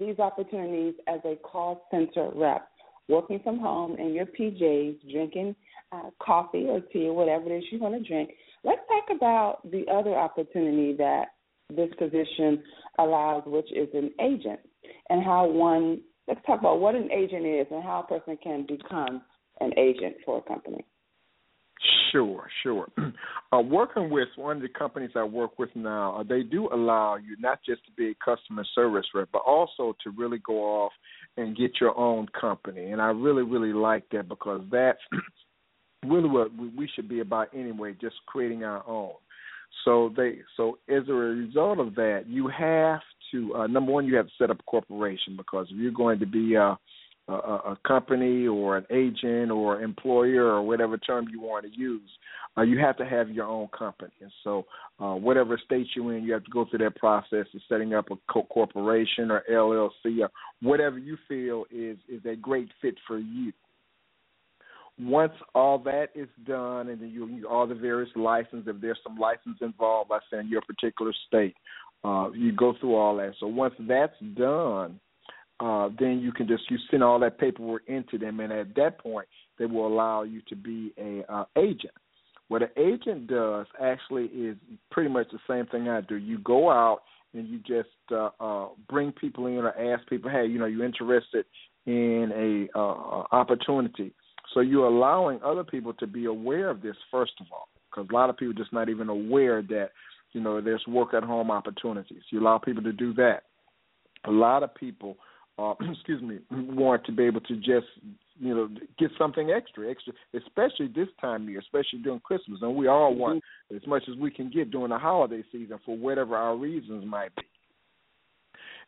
these 0.00 0.18
opportunities 0.18 0.94
as 1.06 1.20
a 1.24 1.36
call 1.36 1.86
center 1.90 2.30
rep, 2.34 2.68
working 3.08 3.40
from 3.42 3.58
home 3.58 3.96
in 3.96 4.14
your 4.14 4.26
PJs, 4.26 5.10
drinking 5.10 5.54
uh, 5.92 6.10
coffee 6.20 6.66
or 6.68 6.80
tea 6.80 7.06
or 7.06 7.14
whatever 7.14 7.52
it 7.52 7.58
is 7.58 7.64
you 7.70 7.78
want 7.78 7.94
to 7.94 8.08
drink. 8.08 8.30
Let's 8.64 8.80
talk 8.88 9.16
about 9.16 9.70
the 9.70 9.84
other 9.92 10.14
opportunity 10.14 10.94
that 10.94 11.33
this 11.70 11.90
position 11.98 12.62
allows, 12.98 13.42
which 13.46 13.70
is 13.72 13.88
an 13.94 14.10
agent, 14.20 14.60
and 15.10 15.24
how 15.24 15.46
one. 15.46 16.00
Let's 16.26 16.40
talk 16.46 16.58
about 16.58 16.80
what 16.80 16.94
an 16.94 17.10
agent 17.12 17.44
is 17.44 17.66
and 17.70 17.82
how 17.82 18.00
a 18.00 18.06
person 18.06 18.38
can 18.42 18.64
become 18.66 19.20
an 19.60 19.72
agent 19.78 20.16
for 20.24 20.38
a 20.38 20.42
company. 20.42 20.82
Sure, 22.12 22.48
sure. 22.62 22.88
Uh, 23.52 23.60
working 23.60 24.10
with 24.10 24.26
one 24.34 24.56
of 24.56 24.62
the 24.62 24.68
companies 24.68 25.12
I 25.14 25.22
work 25.22 25.60
with 25.60 25.68
now, 25.76 26.16
uh, 26.16 26.24
they 26.24 26.42
do 26.42 26.68
allow 26.72 27.14
you 27.14 27.36
not 27.38 27.60
just 27.64 27.84
to 27.86 27.92
be 27.92 28.10
a 28.10 28.14
customer 28.24 28.64
service 28.74 29.06
rep, 29.14 29.28
but 29.32 29.42
also 29.46 29.94
to 30.02 30.10
really 30.10 30.38
go 30.44 30.54
off 30.54 30.90
and 31.36 31.56
get 31.56 31.70
your 31.80 31.96
own 31.96 32.26
company. 32.40 32.90
And 32.90 33.00
I 33.00 33.10
really, 33.10 33.44
really 33.44 33.72
like 33.72 34.08
that 34.10 34.28
because 34.28 34.62
that's 34.72 34.98
really 36.04 36.28
what 36.28 36.50
we 36.76 36.90
should 36.96 37.08
be 37.08 37.20
about 37.20 37.54
anyway, 37.54 37.94
just 38.00 38.16
creating 38.26 38.64
our 38.64 38.84
own. 38.88 39.12
So 39.84 40.12
they 40.16 40.38
so 40.56 40.78
as 40.88 41.08
a 41.08 41.12
result 41.12 41.78
of 41.78 41.94
that, 41.96 42.24
you 42.26 42.48
have 42.48 43.00
to 43.32 43.54
uh, 43.54 43.66
number 43.66 43.92
one, 43.92 44.06
you 44.06 44.16
have 44.16 44.26
to 44.26 44.32
set 44.38 44.50
up 44.50 44.60
a 44.60 44.62
corporation 44.64 45.36
because 45.36 45.66
if 45.70 45.76
you're 45.76 45.92
going 45.92 46.18
to 46.20 46.26
be 46.26 46.54
a, 46.54 46.78
a, 47.28 47.32
a 47.32 47.78
company 47.86 48.46
or 48.46 48.76
an 48.76 48.86
agent 48.90 49.50
or 49.50 49.82
employer 49.82 50.44
or 50.44 50.62
whatever 50.62 50.96
term 50.98 51.26
you 51.30 51.40
want 51.40 51.64
to 51.64 51.78
use, 51.78 52.08
uh, 52.56 52.62
you 52.62 52.78
have 52.78 52.96
to 52.96 53.04
have 53.04 53.30
your 53.30 53.46
own 53.46 53.68
company. 53.76 54.12
And 54.20 54.30
so, 54.42 54.66
uh, 55.00 55.14
whatever 55.14 55.58
state 55.64 55.88
you're 55.96 56.16
in, 56.16 56.24
you 56.24 56.32
have 56.32 56.44
to 56.44 56.50
go 56.50 56.64
through 56.64 56.80
that 56.80 56.96
process 56.96 57.46
of 57.54 57.60
setting 57.68 57.94
up 57.94 58.10
a 58.10 58.16
co- 58.32 58.44
corporation 58.44 59.30
or 59.30 59.42
LLC 59.50 60.20
or 60.20 60.30
whatever 60.62 60.98
you 60.98 61.16
feel 61.28 61.64
is 61.70 61.98
is 62.08 62.24
a 62.24 62.36
great 62.36 62.68
fit 62.80 62.94
for 63.06 63.18
you 63.18 63.52
once 64.98 65.32
all 65.54 65.78
that 65.80 66.08
is 66.14 66.28
done 66.46 66.88
and 66.88 67.00
then 67.00 67.10
you, 67.10 67.26
you 67.26 67.48
all 67.48 67.66
the 67.66 67.74
various 67.74 68.10
licenses, 68.14 68.66
if 68.66 68.80
there's 68.80 68.98
some 69.02 69.16
license 69.16 69.58
involved, 69.60 70.10
let's 70.10 70.24
say 70.32 70.38
in 70.38 70.48
your 70.48 70.62
particular 70.62 71.12
state, 71.26 71.56
uh, 72.04 72.30
you 72.32 72.52
go 72.52 72.74
through 72.80 72.94
all 72.94 73.16
that. 73.16 73.34
So 73.40 73.46
once 73.46 73.74
that's 73.80 74.18
done, 74.34 75.00
uh, 75.60 75.88
then 75.98 76.20
you 76.20 76.32
can 76.32 76.46
just 76.46 76.70
you 76.70 76.78
send 76.90 77.02
all 77.02 77.18
that 77.20 77.38
paperwork 77.38 77.82
into 77.86 78.18
them, 78.18 78.40
and 78.40 78.52
at 78.52 78.74
that 78.76 78.98
point, 78.98 79.26
they 79.58 79.66
will 79.66 79.86
allow 79.86 80.22
you 80.22 80.42
to 80.48 80.56
be 80.56 80.92
a 80.98 81.22
uh, 81.32 81.44
agent. 81.56 81.94
What 82.48 82.62
an 82.62 82.68
agent 82.76 83.28
does 83.28 83.66
actually 83.80 84.26
is 84.26 84.56
pretty 84.90 85.08
much 85.08 85.28
the 85.32 85.38
same 85.48 85.66
thing 85.66 85.88
I 85.88 86.02
do. 86.02 86.16
You 86.16 86.38
go 86.38 86.70
out 86.70 87.02
and 87.32 87.48
you 87.48 87.58
just 87.58 87.88
uh, 88.12 88.30
uh, 88.38 88.68
bring 88.88 89.12
people 89.12 89.46
in 89.46 89.58
or 89.58 89.76
ask 89.76 90.06
people, 90.08 90.30
hey, 90.30 90.46
you 90.46 90.58
know, 90.58 90.66
you're 90.66 90.84
interested 90.84 91.46
in 91.86 92.68
a 92.74 92.78
uh, 92.78 93.24
opportunity 93.32 94.12
So 94.54 94.60
you're 94.60 94.86
allowing 94.86 95.40
other 95.44 95.64
people 95.64 95.92
to 95.94 96.06
be 96.06 96.26
aware 96.26 96.70
of 96.70 96.80
this 96.80 96.96
first 97.10 97.32
of 97.40 97.46
all, 97.52 97.68
because 97.90 98.08
a 98.08 98.14
lot 98.14 98.30
of 98.30 98.36
people 98.36 98.54
just 98.54 98.72
not 98.72 98.88
even 98.88 99.08
aware 99.08 99.60
that 99.62 99.90
you 100.32 100.40
know 100.40 100.60
there's 100.60 100.84
work 100.86 101.12
at 101.12 101.24
home 101.24 101.50
opportunities. 101.50 102.22
You 102.30 102.40
allow 102.40 102.58
people 102.58 102.82
to 102.84 102.92
do 102.92 103.12
that. 103.14 103.42
A 104.26 104.30
lot 104.30 104.62
of 104.62 104.74
people, 104.74 105.16
uh, 105.58 105.74
excuse 105.92 106.22
me, 106.22 106.38
want 106.50 107.04
to 107.06 107.12
be 107.12 107.24
able 107.24 107.40
to 107.42 107.56
just 107.56 107.86
you 108.38 108.54
know 108.54 108.68
get 108.98 109.10
something 109.18 109.50
extra, 109.50 109.90
extra, 109.90 110.12
especially 110.34 110.86
this 110.86 111.08
time 111.20 111.42
of 111.42 111.48
year, 111.48 111.58
especially 111.58 111.98
during 112.02 112.20
Christmas, 112.20 112.60
and 112.62 112.76
we 112.76 112.86
all 112.86 113.14
want 113.14 113.38
mm-hmm. 113.38 113.76
as 113.76 113.86
much 113.88 114.04
as 114.08 114.16
we 114.16 114.30
can 114.30 114.50
get 114.50 114.70
during 114.70 114.90
the 114.90 114.98
holiday 114.98 115.42
season 115.50 115.78
for 115.84 115.96
whatever 115.96 116.36
our 116.36 116.56
reasons 116.56 117.04
might 117.04 117.34
be 117.36 117.42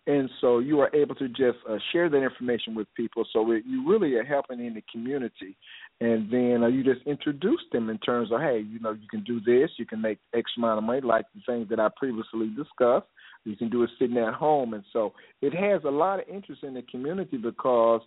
and 0.06 0.30
so 0.40 0.60
you 0.60 0.80
are 0.80 0.94
able 0.94 1.14
to 1.16 1.28
just 1.28 1.58
uh, 1.68 1.78
share 1.92 2.08
that 2.08 2.22
information 2.22 2.74
with 2.74 2.86
people. 2.94 3.26
So 3.32 3.50
it, 3.52 3.64
you 3.66 3.88
really 3.88 4.14
are 4.14 4.24
helping 4.24 4.64
in 4.64 4.74
the 4.74 4.82
community, 4.92 5.56
and 6.00 6.30
then 6.30 6.62
uh, 6.62 6.68
you 6.68 6.84
just 6.84 7.06
introduce 7.06 7.62
them 7.72 7.90
in 7.90 7.98
terms 7.98 8.30
of, 8.30 8.40
hey, 8.40 8.64
you 8.68 8.78
know, 8.78 8.92
you 8.92 9.08
can 9.10 9.24
do 9.24 9.40
this, 9.40 9.70
you 9.78 9.86
can 9.86 10.00
make 10.00 10.18
X 10.34 10.50
amount 10.56 10.78
of 10.78 10.84
money, 10.84 11.00
like 11.00 11.26
the 11.34 11.40
things 11.46 11.68
that 11.70 11.80
I 11.80 11.88
previously 11.96 12.48
discussed. 12.56 13.06
You 13.44 13.56
can 13.56 13.68
do 13.70 13.84
it 13.84 13.90
sitting 13.98 14.18
at 14.18 14.34
home, 14.34 14.74
and 14.74 14.84
so 14.92 15.12
it 15.40 15.54
has 15.54 15.82
a 15.84 15.90
lot 15.90 16.20
of 16.20 16.28
interest 16.28 16.62
in 16.62 16.74
the 16.74 16.82
community 16.82 17.36
because 17.36 18.00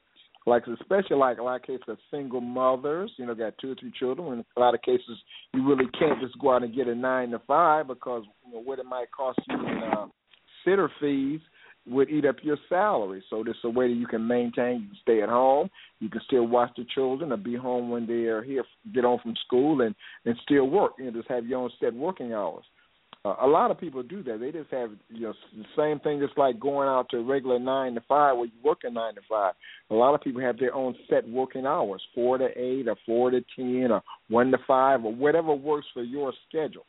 like 0.45 0.63
especially 0.67 1.17
like 1.17 1.37
a 1.37 1.43
lot 1.43 1.57
of 1.57 1.63
cases 1.63 1.83
of 1.87 1.97
single 2.09 2.41
mothers, 2.41 3.11
you 3.17 3.25
know, 3.25 3.35
got 3.35 3.57
two 3.59 3.71
or 3.71 3.75
three 3.75 3.91
children. 3.97 4.39
In 4.39 4.45
a 4.55 4.59
lot 4.59 4.73
of 4.73 4.81
cases, 4.81 5.17
you 5.53 5.67
really 5.67 5.89
can't 5.97 6.19
just 6.21 6.39
go 6.39 6.53
out 6.55 6.63
and 6.63 6.73
get 6.73 6.87
a 6.87 6.95
nine 6.95 7.31
to 7.31 7.39
five 7.45 7.87
because 7.87 8.23
you 8.45 8.53
know 8.53 8.61
what 8.61 8.79
it 8.79 8.85
might 8.85 9.11
cost 9.11 9.39
you 9.47 9.55
in 9.55 9.83
uh, 9.83 10.07
sitter 10.65 10.89
fees 10.99 11.41
would 11.89 12.09
eat 12.09 12.25
up 12.25 12.37
your 12.41 12.57
salary. 12.67 13.23
So 13.29 13.43
this 13.43 13.55
is 13.55 13.63
a 13.63 13.69
way 13.69 13.87
that 13.87 13.99
you 13.99 14.07
can 14.07 14.25
maintain. 14.25 14.81
You 14.81 14.87
can 14.87 14.97
stay 15.01 15.21
at 15.21 15.29
home. 15.29 15.69
You 15.99 16.09
can 16.09 16.21
still 16.25 16.45
watch 16.45 16.71
the 16.77 16.85
children 16.93 17.31
or 17.31 17.37
be 17.37 17.55
home 17.55 17.89
when 17.89 18.07
they 18.07 18.25
are 18.25 18.43
here, 18.43 18.63
get 18.93 19.03
home 19.03 19.19
from 19.21 19.35
school, 19.45 19.81
and 19.81 19.95
and 20.25 20.35
still 20.43 20.69
work. 20.69 20.93
You 20.97 21.05
know, 21.05 21.11
just 21.11 21.29
have 21.29 21.45
your 21.45 21.59
own 21.59 21.71
set 21.79 21.93
working 21.93 22.33
hours. 22.33 22.63
Uh, 23.25 23.35
a 23.41 23.47
lot 23.47 23.69
of 23.69 23.77
people 23.77 24.01
do 24.01 24.23
that. 24.23 24.39
They 24.39 24.51
just 24.51 24.71
have 24.71 24.91
you 25.09 25.21
know 25.21 25.33
the 25.55 25.65
same 25.77 25.99
thing. 25.99 26.19
Just 26.19 26.37
like 26.37 26.59
going 26.59 26.87
out 26.87 27.07
to 27.09 27.17
a 27.17 27.23
regular 27.23 27.59
nine 27.59 27.95
to 27.95 28.01
five, 28.07 28.37
where 28.37 28.45
you 28.45 28.51
work 28.63 28.79
a 28.83 28.89
nine 28.89 29.15
to 29.15 29.21
five. 29.27 29.53
A 29.89 29.93
lot 29.93 30.15
of 30.15 30.21
people 30.21 30.41
have 30.41 30.57
their 30.57 30.73
own 30.73 30.95
set 31.09 31.27
working 31.27 31.65
hours, 31.65 32.01
four 32.15 32.37
to 32.37 32.47
eight, 32.57 32.87
or 32.87 32.95
four 33.05 33.31
to 33.31 33.43
ten, 33.55 33.91
or 33.91 34.01
one 34.29 34.51
to 34.51 34.57
five, 34.65 35.03
or 35.03 35.13
whatever 35.13 35.53
works 35.53 35.87
for 35.93 36.03
your 36.03 36.31
schedule 36.47 36.85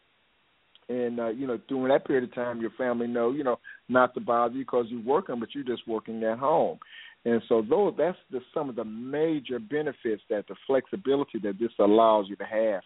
and 0.90 1.20
uh, 1.20 1.28
you 1.28 1.46
know 1.46 1.58
during 1.68 1.88
that 1.88 2.04
period 2.04 2.24
of 2.24 2.34
time 2.34 2.60
your 2.60 2.72
family 2.76 3.06
know 3.06 3.30
you 3.30 3.44
know 3.44 3.58
not 3.88 4.12
to 4.14 4.20
bother 4.20 4.54
you 4.54 4.64
because 4.64 4.86
you're 4.88 5.00
working 5.02 5.38
but 5.38 5.54
you're 5.54 5.64
just 5.64 5.86
working 5.88 6.22
at 6.24 6.38
home. 6.38 6.78
And 7.24 7.42
so 7.48 7.62
those 7.62 7.94
that's 7.96 8.18
the, 8.30 8.40
some 8.52 8.68
of 8.68 8.76
the 8.76 8.84
major 8.84 9.58
benefits 9.58 10.22
that 10.30 10.46
the 10.48 10.56
flexibility 10.66 11.38
that 11.42 11.58
this 11.60 11.70
allows 11.78 12.26
you 12.28 12.36
to 12.36 12.44
have. 12.44 12.82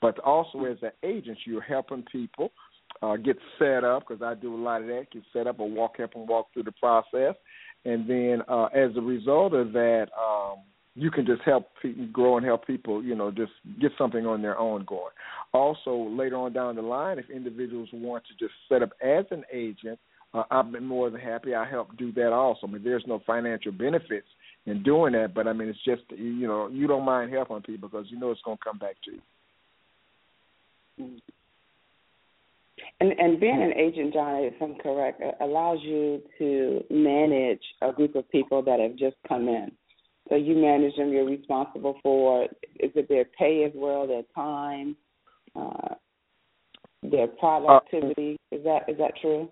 But 0.00 0.18
also 0.20 0.64
as 0.64 0.78
an 0.82 0.92
agent 1.02 1.38
you're 1.44 1.60
helping 1.60 2.04
people 2.10 2.52
uh, 3.02 3.16
get 3.16 3.36
set 3.58 3.84
up 3.84 4.04
because 4.06 4.22
I 4.22 4.34
do 4.34 4.54
a 4.54 4.62
lot 4.62 4.82
of 4.82 4.88
that 4.88 5.10
get 5.12 5.22
set 5.32 5.46
up 5.46 5.58
or 5.58 5.68
walk 5.68 5.96
help 5.98 6.12
them 6.12 6.26
walk 6.26 6.48
through 6.52 6.64
the 6.64 6.72
process. 6.72 7.34
And 7.84 8.08
then 8.08 8.42
uh, 8.48 8.66
as 8.66 8.96
a 8.96 9.00
result 9.00 9.54
of 9.54 9.72
that 9.72 10.08
um, 10.18 10.58
you 10.98 11.10
can 11.10 11.24
just 11.24 11.42
help 11.42 11.68
people 11.80 12.06
grow 12.12 12.36
and 12.36 12.44
help 12.44 12.66
people, 12.66 13.02
you 13.02 13.14
know, 13.14 13.30
just 13.30 13.52
get 13.80 13.92
something 13.96 14.26
on 14.26 14.42
their 14.42 14.58
own 14.58 14.84
going. 14.84 15.12
Also, 15.54 16.08
later 16.10 16.36
on 16.36 16.52
down 16.52 16.74
the 16.74 16.82
line, 16.82 17.18
if 17.18 17.30
individuals 17.30 17.88
want 17.92 18.24
to 18.24 18.34
just 18.44 18.54
set 18.68 18.82
up 18.82 18.90
as 19.00 19.24
an 19.30 19.44
agent, 19.52 19.98
uh, 20.34 20.42
I've 20.50 20.70
been 20.72 20.84
more 20.84 21.08
than 21.08 21.20
happy. 21.20 21.54
I 21.54 21.68
help 21.68 21.96
do 21.96 22.12
that 22.12 22.32
also. 22.32 22.66
I 22.66 22.70
mean, 22.70 22.84
there's 22.84 23.04
no 23.06 23.22
financial 23.26 23.72
benefits 23.72 24.26
in 24.66 24.82
doing 24.82 25.12
that, 25.12 25.34
but 25.34 25.46
I 25.46 25.52
mean, 25.52 25.68
it's 25.68 25.84
just 25.84 26.02
you 26.10 26.46
know, 26.46 26.68
you 26.68 26.86
don't 26.86 27.04
mind 27.04 27.32
helping 27.32 27.62
people 27.62 27.88
because 27.88 28.06
you 28.10 28.18
know 28.18 28.30
it's 28.30 28.42
going 28.44 28.58
to 28.58 28.64
come 28.64 28.78
back 28.78 28.96
to 29.04 29.12
you. 29.12 29.20
And 33.00 33.12
and 33.12 33.40
being 33.40 33.62
an 33.62 33.72
agent, 33.72 34.12
Jon, 34.12 34.42
if 34.42 34.54
I'm 34.60 34.74
correct, 34.76 35.22
allows 35.40 35.78
you 35.82 36.20
to 36.38 36.84
manage 36.90 37.62
a 37.80 37.92
group 37.92 38.16
of 38.16 38.28
people 38.30 38.62
that 38.62 38.80
have 38.80 38.96
just 38.96 39.16
come 39.26 39.48
in. 39.48 39.70
So 40.28 40.36
you 40.36 40.56
manage 40.56 40.96
them. 40.96 41.10
You're 41.10 41.24
responsible 41.24 41.98
for 42.02 42.44
is 42.44 42.90
it 42.94 43.08
their 43.08 43.24
pay 43.24 43.64
as 43.64 43.72
well, 43.74 44.06
their 44.06 44.22
time, 44.34 44.96
uh, 45.56 45.94
their 47.02 47.26
productivity. 47.26 48.36
Uh, 48.52 48.56
is 48.56 48.64
that 48.64 48.80
is 48.88 48.98
that 48.98 49.12
true? 49.20 49.48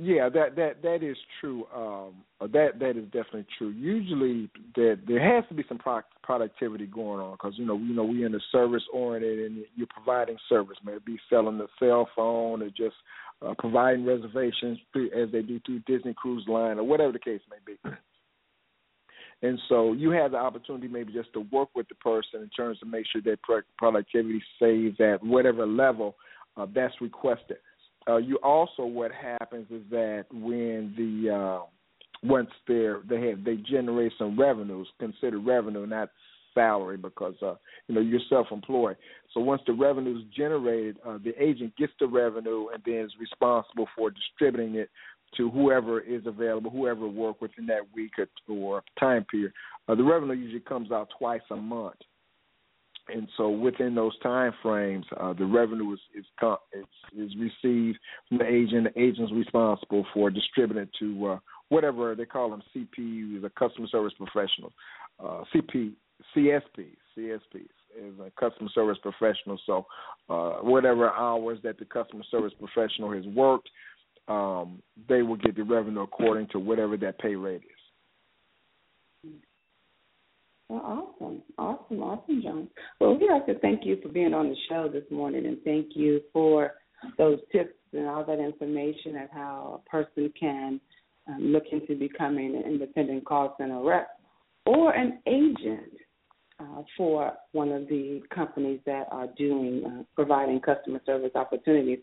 Yeah, 0.00 0.28
that 0.28 0.54
that 0.54 0.82
that 0.82 1.02
is 1.02 1.16
true. 1.40 1.66
Um, 1.74 2.22
that 2.40 2.78
that 2.78 2.96
is 2.96 3.04
definitely 3.06 3.46
true. 3.58 3.70
Usually, 3.70 4.48
there 4.76 4.96
there 5.08 5.34
has 5.34 5.44
to 5.48 5.54
be 5.54 5.64
some 5.68 5.78
pro- 5.78 6.02
productivity 6.22 6.86
going 6.86 7.20
on 7.20 7.32
because 7.32 7.54
you 7.56 7.66
know 7.66 7.76
you 7.76 7.94
know 7.94 8.04
we 8.04 8.24
in 8.24 8.30
the 8.30 8.40
service 8.52 8.84
oriented 8.92 9.50
and 9.50 9.64
you're 9.74 9.88
providing 9.88 10.36
service, 10.48 10.76
maybe 10.84 11.18
selling 11.28 11.58
the 11.58 11.66
cell 11.80 12.08
phone 12.14 12.62
or 12.62 12.68
just 12.68 12.94
uh, 13.44 13.54
providing 13.58 14.04
reservations 14.04 14.78
through, 14.92 15.10
as 15.10 15.32
they 15.32 15.42
do 15.42 15.58
through 15.66 15.80
Disney 15.80 16.14
Cruise 16.14 16.44
Line 16.46 16.78
or 16.78 16.84
whatever 16.84 17.10
the 17.10 17.18
case 17.18 17.40
may 17.50 17.56
be. 17.66 17.90
And 19.42 19.58
so 19.68 19.92
you 19.92 20.10
have 20.10 20.32
the 20.32 20.36
opportunity 20.36 20.88
maybe 20.88 21.12
just 21.12 21.32
to 21.34 21.46
work 21.52 21.68
with 21.74 21.88
the 21.88 21.94
person 21.96 22.42
in 22.42 22.48
terms 22.50 22.78
of 22.82 22.88
make 22.88 23.06
sure 23.12 23.22
that 23.22 23.38
productivity 23.76 24.42
stays 24.56 24.94
at 25.00 25.22
whatever 25.22 25.66
level 25.66 26.16
uh, 26.56 26.66
that's 26.74 26.94
requested. 27.00 27.58
Uh, 28.08 28.16
you 28.16 28.36
also 28.42 28.84
what 28.84 29.12
happens 29.12 29.66
is 29.70 29.82
that 29.90 30.24
when 30.32 30.94
the 30.96 31.30
uh, 31.30 31.64
once 32.22 32.48
they're 32.66 33.02
they 33.08 33.28
have 33.28 33.44
they 33.44 33.56
generate 33.56 34.12
some 34.18 34.38
revenues, 34.38 34.88
consider 34.98 35.38
revenue 35.38 35.86
not 35.86 36.10
salary 36.54 36.96
because 36.96 37.34
uh, 37.42 37.54
you 37.86 37.94
know 37.94 38.00
you're 38.00 38.20
self-employed. 38.28 38.96
So 39.34 39.40
once 39.40 39.62
the 39.66 39.74
revenue 39.74 40.18
is 40.18 40.24
generated, 40.34 40.96
uh, 41.06 41.18
the 41.22 41.32
agent 41.40 41.76
gets 41.76 41.92
the 42.00 42.06
revenue 42.06 42.68
and 42.72 42.82
then 42.84 43.04
is 43.04 43.12
responsible 43.20 43.86
for 43.96 44.10
distributing 44.10 44.76
it 44.76 44.90
to 45.36 45.50
whoever 45.50 46.00
is 46.00 46.22
available, 46.26 46.70
whoever 46.70 47.06
work 47.06 47.40
within 47.40 47.66
that 47.66 47.82
week 47.94 48.12
or, 48.18 48.26
or 48.48 48.82
time 48.98 49.24
period. 49.24 49.52
Uh, 49.88 49.94
the 49.94 50.02
revenue 50.02 50.34
usually 50.34 50.60
comes 50.60 50.90
out 50.90 51.08
twice 51.18 51.40
a 51.50 51.56
month, 51.56 51.96
and 53.08 53.28
so 53.36 53.48
within 53.48 53.94
those 53.94 54.18
time 54.20 54.52
frames, 54.62 55.06
uh, 55.18 55.32
the 55.32 55.46
revenue 55.46 55.92
is 55.92 56.00
is, 56.14 56.24
is 56.72 56.86
is 57.16 57.36
received 57.36 57.98
from 58.28 58.38
the 58.38 58.46
agent. 58.46 58.88
The 58.94 59.00
agent 59.00 59.30
is 59.30 59.36
responsible 59.36 60.06
for 60.12 60.30
distributing 60.30 60.88
to 60.98 61.26
uh, 61.26 61.38
whatever 61.68 62.14
they 62.14 62.24
call 62.24 62.50
them 62.50 62.62
CPUs, 62.74 63.42
the 63.42 63.50
customer 63.58 63.86
service 63.88 64.14
professionals, 64.18 64.72
uh, 65.20 65.44
CP 65.54 65.92
CSPs 66.36 66.96
is 67.98 68.14
a 68.20 68.30
customer 68.38 68.70
service 68.74 68.98
professional. 69.02 69.58
So 69.66 69.86
uh, 70.28 70.58
whatever 70.62 71.10
hours 71.10 71.58
that 71.64 71.78
the 71.78 71.84
customer 71.84 72.24
service 72.30 72.52
professional 72.58 73.12
has 73.12 73.24
worked, 73.26 73.68
um, 74.28 74.82
they 75.08 75.22
will 75.22 75.36
get 75.36 75.56
the 75.56 75.64
revenue 75.64 76.02
according 76.02 76.48
to 76.48 76.58
whatever 76.58 76.96
that 76.98 77.18
pay 77.18 77.34
rate 77.34 77.62
is. 77.62 79.32
Well, 80.68 80.80
awesome, 81.18 81.42
awesome, 81.56 82.02
awesome, 82.02 82.42
Jon. 82.42 82.68
Well, 83.00 83.16
we'd 83.18 83.30
like 83.30 83.46
to 83.46 83.58
thank 83.60 83.86
you 83.86 83.98
for 84.02 84.10
being 84.10 84.34
on 84.34 84.50
the 84.50 84.56
show 84.68 84.88
this 84.92 85.04
morning, 85.10 85.46
and 85.46 85.56
thank 85.64 85.88
you 85.94 86.20
for 86.32 86.74
those 87.16 87.38
tips 87.52 87.74
and 87.94 88.06
all 88.06 88.24
that 88.24 88.38
information 88.38 89.16
of 89.16 89.30
how 89.32 89.80
a 89.82 89.90
person 89.90 90.30
can 90.38 90.78
um, 91.26 91.52
look 91.52 91.64
into 91.72 91.94
becoming 91.94 92.54
an 92.54 92.70
independent 92.70 93.24
call 93.24 93.54
center 93.58 93.82
rep 93.82 94.08
or 94.66 94.92
an 94.92 95.20
agent 95.26 95.90
uh, 96.60 96.82
for 96.96 97.32
one 97.52 97.70
of 97.70 97.88
the 97.88 98.20
companies 98.34 98.80
that 98.84 99.06
are 99.10 99.28
doing 99.38 99.82
uh, 99.86 100.02
providing 100.14 100.60
customer 100.60 101.00
service 101.06 101.30
opportunities 101.34 102.00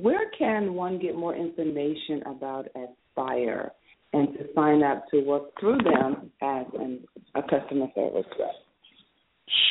where 0.00 0.30
can 0.36 0.74
one 0.74 0.98
get 0.98 1.16
more 1.16 1.34
information 1.34 2.22
about 2.26 2.66
Aspire 2.68 3.70
and 4.12 4.32
to 4.34 4.44
sign 4.54 4.82
up 4.82 5.04
to 5.10 5.20
work 5.20 5.50
through 5.60 5.78
them 5.78 6.30
as 6.42 6.66
an, 6.78 7.00
a 7.34 7.42
customer 7.42 7.86
service 7.94 8.26
rep? 8.38 8.50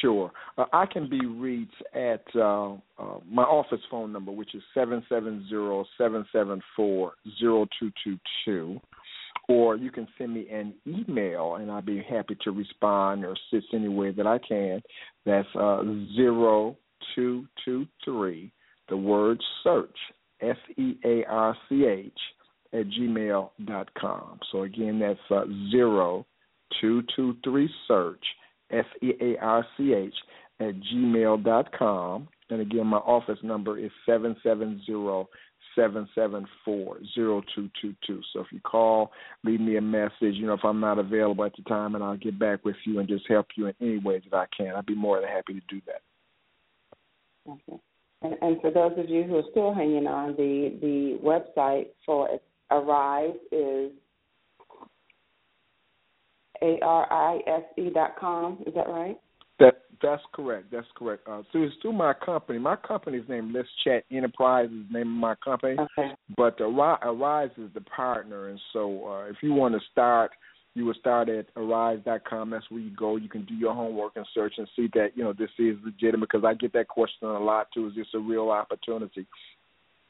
Sure. 0.01 0.31
Uh, 0.57 0.65
I 0.73 0.85
can 0.85 1.09
be 1.09 1.25
reached 1.25 1.83
at 1.93 2.23
uh, 2.35 2.73
uh, 2.73 3.19
my 3.29 3.43
office 3.43 3.81
phone 3.89 4.11
number, 4.11 4.31
which 4.31 4.55
is 4.55 4.61
seven 4.73 5.03
seven 5.07 5.45
zero 5.49 5.85
seven 5.97 6.25
seven 6.31 6.61
four 6.75 7.13
zero 7.39 7.67
two 7.79 7.91
two 8.03 8.17
two, 8.43 8.79
or 9.47 9.75
you 9.75 9.91
can 9.91 10.07
send 10.17 10.33
me 10.33 10.47
an 10.49 10.73
email, 10.87 11.55
and 11.55 11.71
I'll 11.71 11.81
be 11.81 12.03
happy 12.09 12.35
to 12.43 12.51
respond 12.51 13.23
or 13.23 13.33
assist 13.33 13.67
any 13.73 13.87
way 13.87 14.11
that 14.11 14.25
I 14.25 14.39
can. 14.39 14.81
That's 15.25 15.47
uh, 15.55 15.83
zero 16.15 16.75
two 17.15 17.45
two 17.63 17.85
three. 18.03 18.51
The 18.89 18.97
word 18.97 19.39
search 19.63 19.97
S 20.41 20.57
E 20.77 20.95
A 21.05 21.23
R 21.25 21.55
C 21.67 21.85
H 21.85 22.19
at 22.73 22.85
gmail 22.87 23.49
dot 23.65 23.93
com. 23.95 24.39
So 24.51 24.63
again, 24.63 24.99
that's 24.99 25.19
uh, 25.31 25.45
zero 25.71 26.25
two 26.81 27.03
two 27.15 27.35
three 27.43 27.69
search 27.87 28.23
S 28.71 28.85
E 29.01 29.11
A 29.21 29.37
R 29.37 29.65
C 29.77 29.93
H 29.93 30.13
at 30.59 30.75
gmail 30.93 31.43
dot 31.43 31.71
com. 31.77 32.27
And 32.49 32.61
again, 32.61 32.87
my 32.87 32.97
office 32.97 33.39
number 33.43 33.77
is 33.77 33.91
seven 34.05 34.35
seven 34.43 34.81
zero 34.85 35.29
seven 35.75 36.07
seven 36.15 36.45
four 36.65 36.97
zero 37.13 37.41
two 37.53 37.69
two 37.81 37.95
two. 38.05 38.21
So 38.33 38.41
if 38.41 38.47
you 38.51 38.59
call, 38.61 39.11
leave 39.43 39.61
me 39.61 39.77
a 39.77 39.81
message. 39.81 40.35
You 40.35 40.47
know, 40.47 40.53
if 40.53 40.63
I'm 40.63 40.79
not 40.79 40.99
available 40.99 41.45
at 41.45 41.55
the 41.55 41.63
time, 41.63 41.95
and 41.95 42.03
I'll 42.03 42.17
get 42.17 42.39
back 42.39 42.65
with 42.65 42.75
you 42.85 42.99
and 42.99 43.07
just 43.07 43.27
help 43.27 43.47
you 43.55 43.67
in 43.67 43.75
any 43.81 43.99
way 43.99 44.19
that 44.19 44.35
I 44.35 44.45
can. 44.55 44.75
I'd 44.75 44.85
be 44.85 44.95
more 44.95 45.19
than 45.19 45.29
happy 45.29 45.53
to 45.53 45.61
do 45.69 45.81
that. 45.85 46.01
Okay. 47.49 47.81
And, 48.21 48.35
and 48.41 48.61
for 48.61 48.71
those 48.71 48.93
of 48.97 49.09
you 49.09 49.23
who 49.23 49.37
are 49.37 49.43
still 49.51 49.73
hanging 49.73 50.07
on, 50.07 50.35
the 50.35 50.77
the 50.81 51.19
website 51.23 51.87
for 52.05 52.39
Arise 52.71 53.35
is 53.51 53.91
a 56.61 56.79
r 56.81 57.11
i 57.11 57.39
s 57.47 57.63
e 57.77 57.89
dot 57.93 58.15
com. 58.19 58.63
Is 58.65 58.73
that 58.73 58.89
right? 58.89 59.17
That 59.59 59.81
that's 60.01 60.23
correct. 60.33 60.71
That's 60.71 60.87
correct. 60.95 61.27
Uh, 61.27 61.43
so 61.51 61.59
it's 61.59 61.75
through 61.81 61.93
my 61.93 62.13
company. 62.13 62.59
My 62.59 62.75
company's 62.75 63.27
name, 63.29 63.53
Let's 63.53 63.67
Chat 63.83 64.03
Enterprise, 64.11 64.65
is 64.65 64.85
the 64.91 64.99
name 64.99 65.13
of 65.13 65.19
my 65.19 65.35
company. 65.43 65.75
Okay. 65.79 66.11
But 66.35 66.59
Arise, 66.59 66.99
Arise 67.03 67.51
is 67.57 67.69
the 67.73 67.81
partner, 67.81 68.49
and 68.49 68.59
so 68.73 69.07
uh, 69.07 69.29
if 69.29 69.37
you 69.41 69.53
want 69.53 69.75
to 69.75 69.81
start, 69.91 70.31
you 70.77 70.85
would 70.85 70.97
start 70.97 71.27
at 71.27 71.47
arise.com. 71.55 72.51
That's 72.51 72.69
where 72.69 72.79
you 72.79 72.91
go. 72.95 73.15
You 73.15 73.29
can 73.29 73.45
do 73.45 73.55
your 73.55 73.73
homework 73.73 74.13
and 74.15 74.25
search 74.33 74.53
and 74.57 74.67
see 74.75 74.87
that 74.93 75.09
you 75.15 75.23
know 75.23 75.33
this 75.33 75.49
is 75.57 75.75
legitimate. 75.83 76.29
Because 76.31 76.45
I 76.45 76.53
get 76.53 76.73
that 76.73 76.87
question 76.87 77.27
a 77.27 77.39
lot 77.39 77.67
too. 77.73 77.87
Is 77.87 77.95
this 77.95 78.07
a 78.13 78.19
real 78.19 78.49
opportunity? 78.49 79.25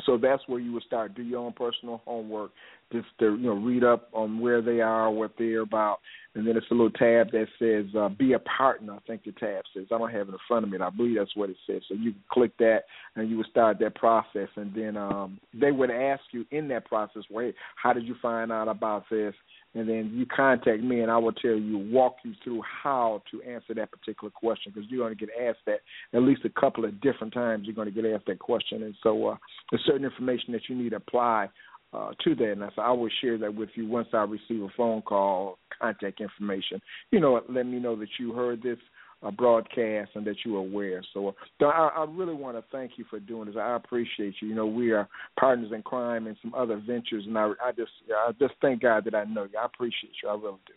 So 0.05 0.17
that's 0.17 0.43
where 0.47 0.59
you 0.59 0.73
would 0.73 0.83
start. 0.83 1.15
Do 1.15 1.23
your 1.23 1.39
own 1.39 1.53
personal 1.53 2.01
homework, 2.05 2.51
just 2.91 3.07
to 3.19 3.31
you 3.31 3.47
know 3.47 3.55
read 3.55 3.83
up 3.83 4.09
on 4.13 4.39
where 4.39 4.61
they 4.61 4.79
are, 4.79 5.09
what 5.09 5.31
they're 5.37 5.61
about, 5.61 5.99
and 6.35 6.47
then 6.47 6.55
it's 6.55 6.67
a 6.69 6.73
little 6.73 6.91
tab 6.91 7.31
that 7.31 7.47
says 7.57 7.85
uh, 7.97 8.09
"Be 8.09 8.33
a 8.33 8.39
Partner." 8.39 8.93
I 8.93 8.99
think 9.07 9.23
the 9.23 9.31
tab 9.31 9.63
says. 9.73 9.87
I 9.91 9.97
don't 9.97 10.11
have 10.11 10.29
it 10.29 10.33
in 10.33 10.37
front 10.47 10.65
of 10.65 10.71
me. 10.71 10.77
I 10.79 10.89
believe 10.91 11.17
that's 11.17 11.35
what 11.35 11.49
it 11.49 11.57
says. 11.65 11.81
So 11.87 11.95
you 11.95 12.13
click 12.31 12.55
that, 12.59 12.81
and 13.15 13.29
you 13.29 13.37
would 13.37 13.47
start 13.47 13.79
that 13.79 13.95
process, 13.95 14.49
and 14.55 14.73
then 14.75 14.97
um, 14.97 15.39
they 15.53 15.71
would 15.71 15.89
ask 15.89 16.21
you 16.31 16.45
in 16.51 16.67
that 16.67 16.85
process, 16.85 17.23
"Wait, 17.31 17.55
how 17.75 17.91
did 17.91 18.05
you 18.05 18.15
find 18.21 18.51
out 18.51 18.67
about 18.67 19.05
this?" 19.09 19.33
And 19.77 19.87
then 19.87 20.11
you 20.13 20.25
contact 20.25 20.81
me 20.81 21.01
and 21.01 21.11
I 21.11 21.17
will 21.17 21.31
tell 21.31 21.55
you 21.55 21.77
walk 21.77 22.17
you 22.23 22.33
through 22.43 22.61
how 22.83 23.21
to 23.31 23.41
answer 23.43 23.73
that 23.75 23.91
particular 23.91 24.31
question 24.31 24.71
because 24.73 24.89
you're 24.89 25.05
going 25.05 25.17
to 25.17 25.25
get 25.25 25.35
asked 25.47 25.65
that 25.65 25.79
at 26.13 26.21
least 26.21 26.41
a 26.45 26.59
couple 26.59 26.85
of 26.85 26.99
different 27.01 27.33
times 27.33 27.65
you're 27.65 27.75
going 27.75 27.93
to 27.93 28.01
get 28.01 28.11
asked 28.11 28.25
that 28.27 28.39
question. 28.39 28.83
And 28.83 28.95
so 29.03 29.27
uh, 29.27 29.35
there's 29.71 29.83
certain 29.85 30.05
information 30.05 30.53
that 30.53 30.69
you 30.69 30.75
need 30.75 30.89
to 30.89 30.97
apply 30.97 31.49
uh, 31.93 32.11
to 32.23 32.35
that. 32.35 32.51
And 32.51 32.63
I, 32.63 32.69
so 32.75 32.81
I 32.81 32.91
will 32.91 33.09
share 33.21 33.37
that 33.37 33.53
with 33.53 33.69
you 33.75 33.87
once 33.87 34.07
I 34.13 34.23
receive 34.23 34.61
a 34.61 34.69
phone 34.75 35.01
call 35.01 35.57
contact 35.79 36.21
information. 36.21 36.81
You 37.11 37.19
know 37.19 37.41
let 37.49 37.65
me 37.65 37.79
know 37.79 37.95
that 37.97 38.09
you 38.19 38.33
heard 38.33 38.63
this 38.63 38.79
uh, 39.23 39.31
broadcast 39.31 40.11
and 40.15 40.25
that 40.25 40.37
you 40.45 40.55
are 40.57 40.59
aware. 40.59 41.03
So, 41.13 41.29
uh, 41.29 41.65
I, 41.65 41.89
I 41.97 42.05
really 42.09 42.33
want 42.33 42.57
to 42.57 42.63
thank 42.71 42.91
you 42.97 43.05
for 43.09 43.19
doing 43.19 43.47
this. 43.47 43.55
I 43.59 43.75
appreciate 43.75 44.35
you. 44.41 44.49
You 44.49 44.55
know, 44.55 44.67
we 44.67 44.91
are 44.91 45.07
partners 45.39 45.71
in 45.73 45.81
crime 45.81 46.27
and 46.27 46.37
some 46.41 46.53
other 46.53 46.81
ventures, 46.85 47.25
and 47.25 47.37
I, 47.37 47.51
I 47.63 47.71
just, 47.71 47.91
I 48.15 48.31
just 48.39 48.53
thank 48.61 48.81
God 48.81 49.05
that 49.05 49.15
I 49.15 49.23
know 49.23 49.43
you. 49.43 49.57
I 49.59 49.65
appreciate 49.65 50.13
you. 50.21 50.29
I 50.29 50.33
really 50.33 50.57
do. 50.65 50.73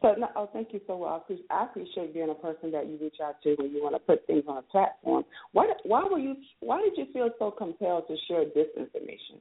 So, 0.00 0.14
no, 0.18 0.28
oh, 0.34 0.48
thank 0.52 0.68
you 0.72 0.80
so 0.86 0.98
much. 0.98 1.38
I 1.50 1.64
appreciate 1.64 2.14
being 2.14 2.30
a 2.30 2.34
person 2.34 2.70
that 2.72 2.86
you 2.86 2.96
reach 2.98 3.16
out 3.22 3.42
to 3.42 3.54
when 3.58 3.70
you 3.70 3.82
want 3.82 3.94
to 3.94 3.98
put 3.98 4.26
things 4.26 4.44
on 4.48 4.56
a 4.56 4.62
platform. 4.62 5.24
Why, 5.52 5.66
why 5.84 6.04
were 6.10 6.18
you? 6.18 6.36
Why 6.60 6.80
did 6.80 6.96
you 6.96 7.12
feel 7.12 7.28
so 7.38 7.50
compelled 7.50 8.08
to 8.08 8.16
share 8.28 8.44
this 8.54 8.68
information? 8.76 9.36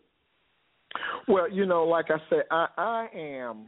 Well, 1.30 1.50
you 1.50 1.66
know, 1.66 1.86
like 1.86 2.08
I 2.10 2.18
said, 2.30 2.44
I, 2.52 2.68
I 2.78 3.08
am 3.16 3.68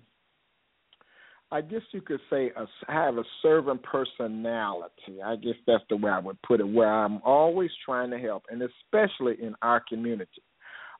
I 1.51 1.61
guess 1.61 1.81
you 1.91 2.01
could 2.01 2.19
say 2.29 2.51
a, 2.57 2.65
have 2.91 3.17
a 3.17 3.23
servant 3.41 3.81
personality. 3.83 5.21
I 5.23 5.37
guess 5.37 5.55
that's 5.65 5.83
the 5.89 5.95
way 5.95 6.11
I 6.11 6.19
would 6.19 6.41
put 6.41 6.59
it. 6.59 6.67
Where 6.67 6.91
I'm 6.91 7.21
always 7.23 7.71
trying 7.85 8.11
to 8.11 8.19
help, 8.19 8.43
and 8.49 8.61
especially 8.61 9.35
in 9.41 9.55
our 9.61 9.81
community. 9.87 10.41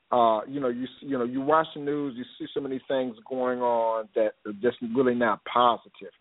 Uh, 0.10 0.40
you 0.48 0.62
know, 0.62 0.70
you 0.70 0.88
you 1.02 1.18
know, 1.18 1.26
you 1.26 1.42
watch 1.42 1.68
the 1.76 1.82
news, 1.82 2.16
you 2.16 2.24
see 2.40 2.50
so 2.54 2.62
many 2.62 2.82
things 2.88 3.18
going 3.30 3.60
on 3.60 4.08
that 4.16 4.36
are 4.46 4.54
just 4.62 4.78
really 4.96 5.16
not 5.16 5.42
positive, 5.44 6.14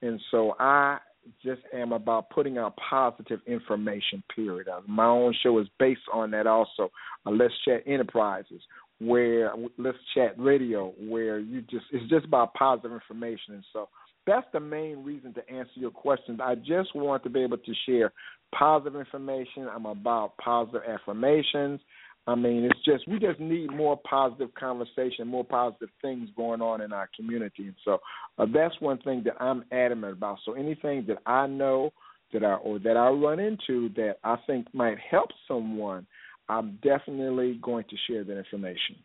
and 0.00 0.18
so 0.30 0.54
I 0.58 0.98
just 1.42 1.60
am 1.74 1.92
about 1.92 2.30
putting 2.30 2.56
out 2.56 2.74
positive 2.76 3.40
information. 3.46 4.22
Period. 4.34 4.68
Uh, 4.68 4.80
my 4.86 5.06
own 5.06 5.34
show 5.42 5.58
is 5.58 5.66
based 5.78 6.00
on 6.12 6.30
that. 6.30 6.46
Also, 6.46 6.90
uh, 7.26 7.30
Let's 7.30 7.54
Chat 7.66 7.82
Enterprises, 7.86 8.62
where 9.00 9.52
let's 9.78 9.98
chat 10.14 10.34
radio 10.38 10.92
where 11.00 11.38
you 11.38 11.62
just 11.62 11.84
it's 11.92 12.08
just 12.08 12.24
about 12.24 12.54
positive 12.54 12.92
information. 12.92 13.54
And 13.54 13.64
so 13.72 13.88
that's 14.26 14.46
the 14.52 14.60
main 14.60 15.04
reason 15.04 15.34
to 15.34 15.50
answer 15.50 15.72
your 15.74 15.90
questions. 15.90 16.40
I 16.42 16.54
just 16.54 16.94
want 16.94 17.22
to 17.24 17.30
be 17.30 17.42
able 17.42 17.58
to 17.58 17.74
share 17.86 18.12
positive 18.54 18.98
information. 18.98 19.68
I'm 19.70 19.86
about 19.86 20.36
positive 20.38 20.82
affirmations. 20.88 21.80
I 22.26 22.34
mean 22.34 22.64
it's 22.64 22.80
just 22.84 23.06
we 23.08 23.18
just 23.18 23.40
need 23.40 23.70
more 23.70 23.98
positive 24.08 24.54
conversation 24.54 25.26
more 25.26 25.44
positive 25.44 25.90
things 26.00 26.30
going 26.36 26.62
on 26.62 26.80
in 26.80 26.92
our 26.92 27.10
community. 27.14 27.64
And 27.64 27.76
so 27.84 27.98
uh, 28.38 28.46
that's 28.52 28.80
one 28.80 28.98
thing 28.98 29.22
that 29.24 29.34
i'm 29.40 29.64
adamant 29.72 30.14
about. 30.14 30.38
So 30.44 30.54
anything 30.54 31.04
that 31.08 31.18
i 31.26 31.46
know 31.46 31.92
that 32.32 32.42
i 32.42 32.54
or 32.54 32.78
that 32.78 32.96
i 32.96 33.08
run 33.08 33.40
into 33.40 33.90
that 33.96 34.16
i 34.24 34.36
think 34.46 34.72
might 34.72 34.98
help 34.98 35.28
someone 35.46 36.06
I'm 36.48 36.78
definitely 36.82 37.58
going 37.62 37.84
to 37.88 37.96
share 38.06 38.24
that 38.24 38.38
information. 38.38 38.96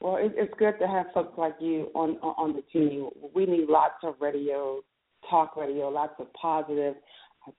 Well, 0.00 0.16
it's 0.18 0.54
good 0.58 0.78
to 0.80 0.86
have 0.86 1.06
folks 1.12 1.36
like 1.36 1.56
you 1.60 1.90
on 1.94 2.12
on 2.22 2.54
the 2.54 2.62
team. 2.72 3.10
We 3.34 3.44
need 3.44 3.68
lots 3.68 3.96
of 4.02 4.14
radio, 4.18 4.80
talk 5.28 5.56
radio, 5.56 5.90
lots 5.90 6.14
of 6.18 6.32
positive 6.32 6.94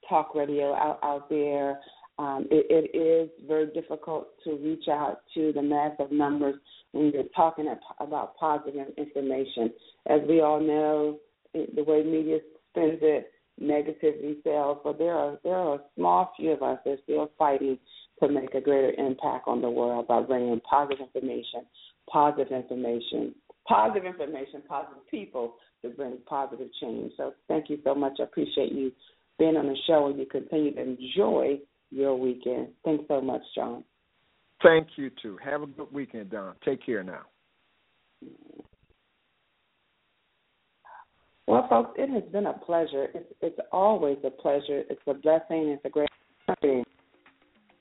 talk 0.09 0.33
radio 0.33 0.73
out 0.73 0.99
out 1.03 1.29
there. 1.29 1.79
Um, 2.17 2.47
it, 2.51 2.65
it 2.69 2.97
is 2.97 3.29
very 3.47 3.67
difficult 3.67 4.27
to 4.43 4.55
reach 4.57 4.87
out 4.89 5.21
to 5.33 5.51
the 5.53 5.61
massive 5.61 6.11
numbers 6.11 6.55
when 6.91 7.11
you're 7.11 7.23
talking 7.35 7.73
about 7.99 8.35
positive 8.37 8.87
information. 8.97 9.71
As 10.07 10.21
we 10.27 10.41
all 10.41 10.59
know, 10.59 11.19
the 11.53 11.83
way 11.83 12.03
media 12.03 12.39
spends 12.71 12.99
it, 13.01 13.31
negativity 13.59 14.41
sells, 14.43 14.79
but 14.83 14.97
there 14.97 15.15
are 15.15 15.39
there 15.43 15.55
are 15.55 15.75
a 15.75 15.81
small 15.95 16.31
few 16.37 16.51
of 16.51 16.63
us 16.63 16.79
that 16.85 16.91
are 16.91 16.97
still 17.03 17.31
fighting 17.37 17.77
to 18.21 18.29
make 18.29 18.53
a 18.53 18.61
greater 18.61 18.93
impact 18.97 19.47
on 19.47 19.61
the 19.61 19.69
world 19.69 20.07
by 20.07 20.21
bringing 20.21 20.59
positive 20.61 20.99
information, 21.01 21.65
positive 22.09 22.51
information, 22.51 23.33
positive 23.67 24.05
information, 24.05 24.61
positive 24.67 25.07
people 25.09 25.55
to 25.81 25.89
bring 25.89 26.17
positive 26.25 26.69
change. 26.79 27.11
So 27.17 27.33
thank 27.47 27.69
you 27.69 27.79
so 27.83 27.95
much. 27.95 28.13
I 28.19 28.23
appreciate 28.23 28.71
you 28.71 28.91
being 29.39 29.57
on 29.57 29.67
the 29.67 29.77
show 29.87 30.07
and 30.07 30.19
you 30.19 30.25
continue 30.25 30.75
to 30.75 30.81
enjoy 30.81 31.59
your 31.89 32.15
weekend. 32.15 32.69
Thanks 32.85 33.05
so 33.07 33.21
much, 33.21 33.41
Jon. 33.55 33.83
Thank 34.63 34.89
you 34.95 35.09
too. 35.21 35.37
Have 35.43 35.63
a 35.63 35.67
good 35.67 35.91
weekend, 35.91 36.29
Don. 36.29 36.53
Take 36.63 36.85
care 36.85 37.03
now. 37.03 37.21
Well, 41.51 41.67
folks, 41.69 41.91
it 41.97 42.09
has 42.09 42.23
been 42.31 42.45
a 42.45 42.53
pleasure. 42.53 43.07
It's, 43.13 43.27
it's 43.41 43.59
always 43.73 44.15
a 44.23 44.29
pleasure. 44.29 44.83
It's 44.89 45.01
a 45.05 45.13
blessing. 45.13 45.67
It's 45.75 45.83
a 45.83 45.89
great 45.89 46.07
thing 46.61 46.85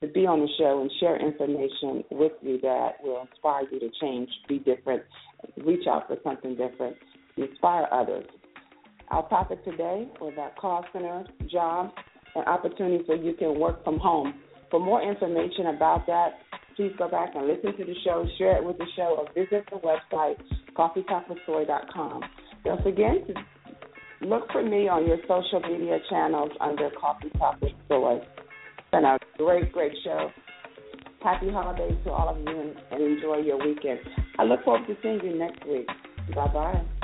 to 0.00 0.09
be 0.09 0.26
on 0.26 0.40
the 0.40 0.48
show 0.59 0.80
and 0.80 0.90
share 0.98 1.14
information 1.24 2.02
with 2.11 2.33
you 2.42 2.61
that 2.62 2.94
will 3.00 3.28
inspire 3.30 3.62
you 3.70 3.78
to 3.78 3.88
change, 4.00 4.28
be 4.48 4.59
different, 4.59 5.04
reach 5.64 5.87
out 5.88 6.09
for 6.09 6.16
something 6.24 6.56
different, 6.56 6.96
inspire 7.37 7.87
others. 7.92 8.24
Our 9.12 9.28
topic 9.28 9.64
today 9.64 10.09
was 10.20 10.33
about 10.33 10.56
call 10.56 10.85
center 10.92 11.24
jobs 11.48 11.92
and 12.35 12.44
opportunities 12.46 13.06
where 13.06 13.18
you 13.18 13.35
can 13.35 13.61
work 13.61 13.85
from 13.85 14.00
home. 14.00 14.35
For 14.72 14.80
more 14.80 15.00
information 15.00 15.66
about 15.66 16.09
that, 16.09 16.30
please 16.74 16.90
go 16.98 17.09
back 17.09 17.37
and 17.37 17.46
listen 17.46 17.76
to 17.76 17.85
the 17.85 17.94
show, 18.02 18.26
share 18.37 18.56
it 18.56 18.64
with 18.64 18.78
the 18.78 18.87
show, 18.96 19.16
or 19.16 19.26
visit 19.33 19.64
the 19.70 19.78
website, 19.78 20.38
coffeetalkwithsoy.com. 20.76 22.22
Forget 22.83 23.26
to 23.26 23.35
Look 24.22 24.52
for 24.52 24.62
me 24.62 24.87
on 24.87 25.06
your 25.06 25.16
social 25.26 25.61
media 25.61 25.98
channels 26.11 26.50
under 26.61 26.90
Coffee 27.00 27.30
Talk 27.38 27.59
with 27.62 27.72
Soy. 27.88 28.16
It's 28.16 28.90
been 28.92 29.04
a 29.04 29.18
great, 29.38 29.72
great 29.72 29.92
show. 30.04 30.30
Happy 31.22 31.50
holidays 31.50 31.96
to 32.04 32.11
all 32.11 32.28
of 32.28 32.38
you 32.38 32.61
and, 32.61 32.74
and 32.90 33.02
enjoy 33.02 33.38
your 33.38 33.59
weekend. 33.59 34.00
I 34.38 34.44
look 34.44 34.62
forward 34.62 34.87
to 34.88 34.96
seeing 35.02 35.20
you 35.24 35.38
next 35.38 35.66
week. 35.66 35.87
Bye 36.35 36.52
bye. 36.52 36.99